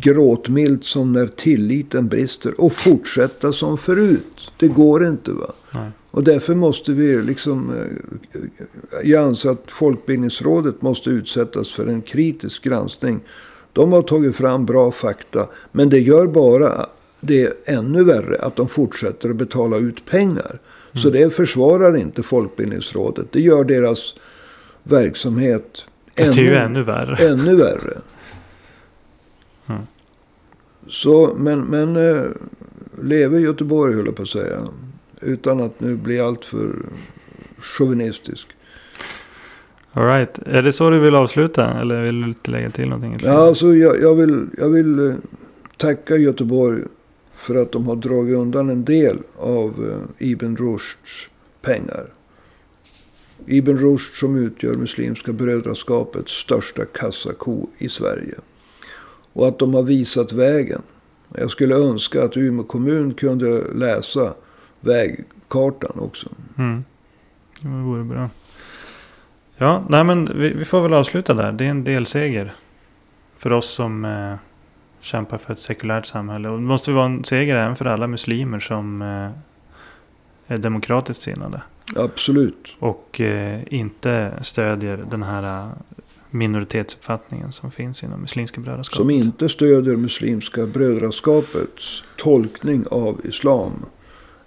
gråtmilt 0.00 0.84
som 0.84 1.12
när 1.12 1.26
tilliten 1.26 2.08
brister 2.08 2.60
och 2.60 2.72
fortsätta 2.72 3.52
som 3.52 3.78
förut. 3.78 4.52
Det 4.56 4.68
går 4.68 5.06
inte 5.06 5.30
va. 5.30 5.52
Nej. 5.70 5.90
Och 6.10 6.24
därför 6.24 6.54
måste 6.54 6.92
vi 6.92 7.22
liksom... 7.22 7.72
eh, 8.32 8.40
Jag 9.04 9.24
anser 9.24 9.50
att 9.50 9.64
Folkbildningsrådet 9.66 10.82
måste 10.82 11.10
utsättas 11.10 11.70
för 11.70 11.86
en 11.86 12.02
kritisk 12.02 12.62
granskning. 12.62 13.20
De 13.72 13.92
har 13.92 14.02
tagit 14.02 14.36
fram 14.36 14.66
bra 14.66 14.90
fakta. 14.90 15.48
Men 15.72 15.88
det 15.88 16.00
gör 16.00 16.26
bara 16.26 16.86
det 17.20 17.52
ännu 17.64 18.04
värre 18.04 18.38
att 18.38 18.56
de 18.56 18.68
fortsätter 18.68 19.30
att 19.30 19.36
betala 19.36 19.76
ut 19.76 20.06
pengar. 20.06 20.58
Så 20.94 21.10
det 21.10 21.34
försvarar 21.34 21.96
inte 21.96 22.22
Folkbildningsrådet. 22.22 23.26
Det 23.32 23.40
gör 23.40 23.64
deras 23.64 24.14
verksamhet 24.82 25.84
det 26.14 26.22
är 26.22 26.32
ju 26.32 26.54
ännu 26.56 26.82
värre. 26.82 27.28
ännu 27.28 27.56
värre. 27.56 27.98
Så, 30.88 31.34
men, 31.36 31.60
men 31.60 31.96
eh, 31.96 32.24
leve 33.02 33.40
Göteborg 33.40 33.94
höll 33.94 34.06
jag 34.06 34.16
på 34.16 34.22
att 34.22 34.28
säga. 34.28 34.68
Utan 35.20 35.60
att 35.60 35.80
nu 35.80 35.96
bli 35.96 36.20
alltför 36.20 36.76
chauvinistisk. 37.58 38.48
All 39.92 40.06
right. 40.06 40.38
Är 40.46 40.62
det 40.62 40.72
så 40.72 40.90
du 40.90 40.98
vill 40.98 41.14
avsluta? 41.14 41.80
Eller 41.80 42.02
vill 42.02 42.34
du 42.42 42.50
lägga 42.50 42.70
till 42.70 42.88
någonting? 42.88 43.18
Ja, 43.22 43.32
alltså 43.32 43.74
jag, 43.74 44.02
jag 44.02 44.14
vill, 44.14 44.46
jag 44.58 44.68
vill 44.68 44.98
eh, 44.98 45.14
tacka 45.76 46.16
Göteborg 46.16 46.82
för 47.34 47.54
att 47.54 47.72
de 47.72 47.86
har 47.86 47.96
dragit 47.96 48.36
undan 48.36 48.70
en 48.70 48.84
del 48.84 49.18
av 49.38 50.00
eh, 50.18 50.28
Ibn 50.28 50.56
Rushds 50.56 51.28
pengar. 51.62 52.06
Ibn 53.46 53.76
Rushd 53.76 54.14
som 54.14 54.36
utgör 54.36 54.74
Muslimska 54.74 55.32
brödraskapets 55.32 56.32
största 56.32 56.84
kassako 56.84 57.66
i 57.78 57.88
Sverige. 57.88 58.34
Och 59.38 59.48
att 59.48 59.58
de 59.58 59.74
har 59.74 59.82
visat 59.82 60.32
vägen. 60.32 60.82
Jag 61.34 61.50
skulle 61.50 61.74
önska 61.74 62.24
att 62.24 62.36
Umeå 62.36 62.64
kommun 62.64 63.14
kunde 63.14 63.74
läsa 63.74 64.34
vägkartan 64.80 65.98
också. 65.98 66.28
Mm. 66.58 66.84
Det 67.60 67.68
vore 67.68 68.04
bra. 68.04 68.30
Ja, 69.56 69.84
nej 69.88 70.04
men 70.04 70.38
vi, 70.38 70.52
vi 70.52 70.64
får 70.64 70.82
väl 70.82 70.94
avsluta 70.94 71.34
där. 71.34 71.52
Det 71.52 71.64
är 71.64 71.70
en 71.70 71.84
delseger. 71.84 72.54
För 73.36 73.52
oss 73.52 73.70
som 73.70 74.04
eh, 74.04 74.34
kämpar 75.00 75.38
för 75.38 75.52
ett 75.52 75.62
sekulärt 75.62 76.06
samhälle. 76.06 76.48
Och 76.48 76.58
det 76.58 76.64
måste 76.64 76.92
vara 76.92 77.06
en 77.06 77.24
seger 77.24 77.56
även 77.56 77.76
för 77.76 77.84
alla 77.84 78.06
muslimer 78.06 78.60
som 78.60 79.02
eh, 79.02 79.30
är 80.54 80.58
demokratiskt 80.58 81.22
sinnade. 81.22 81.62
Absolut. 81.96 82.76
Och 82.78 83.20
eh, 83.20 83.60
inte 83.70 84.32
stödjer 84.42 85.04
den 85.10 85.22
här 85.22 85.64
eh, 85.64 85.72
minoritetsuppfattningen 86.30 87.52
som 87.52 87.70
finns 87.70 88.02
inom 88.02 88.20
Muslimska 88.20 88.60
brödraskapet. 88.60 88.96
Som 88.96 89.10
inte 89.10 89.48
stödjer 89.48 89.96
Muslimska 89.96 90.66
brödraskapets 90.66 92.04
tolkning 92.16 92.84
av 92.90 93.20
islam. 93.24 93.72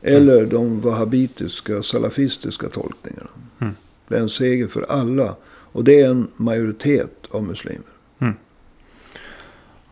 Eller 0.01 0.45
de 0.45 0.81
wahhabitiska, 0.81 1.83
salafistiska 1.83 2.69
tolkningarna. 2.69 3.29
Mm. 3.59 3.73
Det 4.07 4.15
är 4.15 4.19
en 4.19 4.29
seger 4.29 4.67
för 4.67 4.85
alla. 4.89 5.35
Och 5.73 5.83
det 5.83 6.01
är 6.01 6.09
en 6.09 6.27
majoritet 6.37 7.27
av 7.31 7.43
muslimer. 7.43 7.91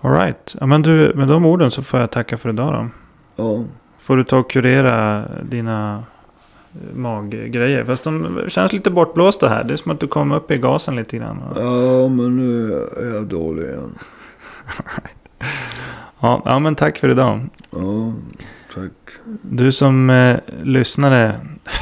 Alright. 0.01 0.55
Ja, 0.59 0.65
men 0.65 0.81
du, 0.81 1.13
med 1.15 1.27
de 1.27 1.45
orden 1.45 1.71
så 1.71 1.83
får 1.83 1.99
jag 1.99 2.11
tacka 2.11 2.37
för 2.37 2.49
idag 2.49 2.73
då. 2.73 2.89
Ja, 3.43 3.63
Får 3.99 4.17
du 4.17 4.23
ta 4.23 4.37
och 4.37 4.51
kurera 4.51 5.27
dina 5.43 6.03
maggrejer. 6.93 7.85
Fast 7.85 8.03
de 8.03 8.39
känns 8.47 8.73
lite 8.73 8.89
bortblåsta 8.89 9.49
här. 9.49 9.63
Det 9.63 9.73
är 9.73 9.77
som 9.77 9.91
att 9.91 9.99
du 9.99 10.07
kom 10.07 10.31
upp 10.31 10.51
i 10.51 10.57
gasen 10.57 10.95
lite 10.95 11.17
grann. 11.17 11.43
ja 11.55 12.07
men 12.07 12.37
nu 12.37 12.73
är 12.97 13.15
jag 13.15 13.23
dålig 13.25 13.63
igen. 13.63 13.95
Ja, 16.21 16.41
ja 16.45 16.59
men 16.59 16.75
tack 16.75 16.97
för 16.97 17.09
idag. 17.09 17.39
Ja, 17.71 18.13
tack. 18.75 18.91
Du 19.41 19.71
som 19.71 20.09
eh, 20.09 20.37
lyssnare. 20.63 21.35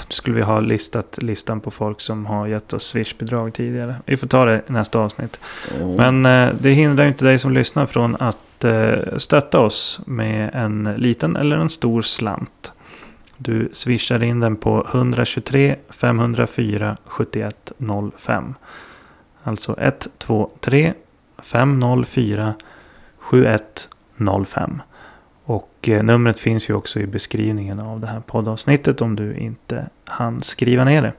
Skulle 0.10 0.36
vi 0.36 0.42
ha 0.42 0.60
listat 0.60 1.18
listan 1.22 1.60
på 1.60 1.72
folk 1.72 2.02
som 2.02 2.26
har 2.26 2.48
gett 2.48 2.74
oss 2.74 2.84
swishbidrag 2.84 3.54
tidigare. 3.54 3.96
Vi 4.06 4.18
får 4.18 4.28
ta 4.28 4.46
det 4.46 4.62
i 4.70 4.72
nästa 4.72 5.00
avsnitt. 5.00 5.40
Ja. 5.80 5.88
Men 5.88 6.26
eh, 6.26 6.56
det 6.60 6.70
hindrar 6.70 7.06
inte 7.06 7.26
dig 7.26 7.40
som 7.40 7.54
lyssnar 7.54 7.86
från 7.86 8.16
att 8.20 8.64
eh, 8.64 9.18
stötta 9.18 9.60
oss 9.60 10.02
med 10.06 10.50
en 10.54 10.94
liten 10.98 11.36
eller 11.36 11.58
en 11.58 11.70
stor 11.70 12.02
slant. 12.02 12.72
Du 13.38 13.70
swishar 13.72 14.24
in 14.24 14.40
den 14.40 14.56
på 14.56 14.88
123 14.92 15.76
504 15.90 16.98
7105. 17.06 18.56
Alltså 19.44 19.76
123 19.80 20.94
504 21.38 22.54
7105. 23.20 24.82
Och 25.44 25.90
eh, 25.90 26.04
numret 26.04 26.40
finns 26.40 26.70
ju 26.70 26.74
också 26.74 27.00
i 27.00 27.08
beskrivningen 27.08 27.80
av 27.80 28.00
det 28.00 28.08
här 28.08 28.20
poddavsnittet 28.20 29.02
om 29.02 29.16
du 29.16 29.36
inte 29.38 29.88
hann 30.06 30.42
skriva 30.42 30.84
ner 30.84 31.02
det. 31.02 31.14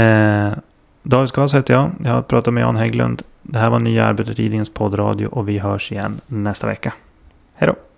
Eh, 0.00 0.58
David 1.02 1.28
Skas 1.28 1.54
heter 1.54 1.74
jag. 1.74 1.90
Jag 2.04 2.10
har 2.10 2.22
pratat 2.22 2.54
med 2.54 2.60
Jan 2.60 2.76
Hägglund. 2.76 3.22
Det 3.42 3.58
här 3.58 3.70
var 3.70 3.78
Nya 3.78 4.06
Arbetartidningens 4.06 4.70
poddradio 4.70 5.26
och 5.26 5.48
vi 5.48 5.58
hörs 5.58 5.92
igen 5.92 6.20
nästa 6.26 6.66
vecka. 6.66 6.92
Hej 7.54 7.68
då! 7.68 7.91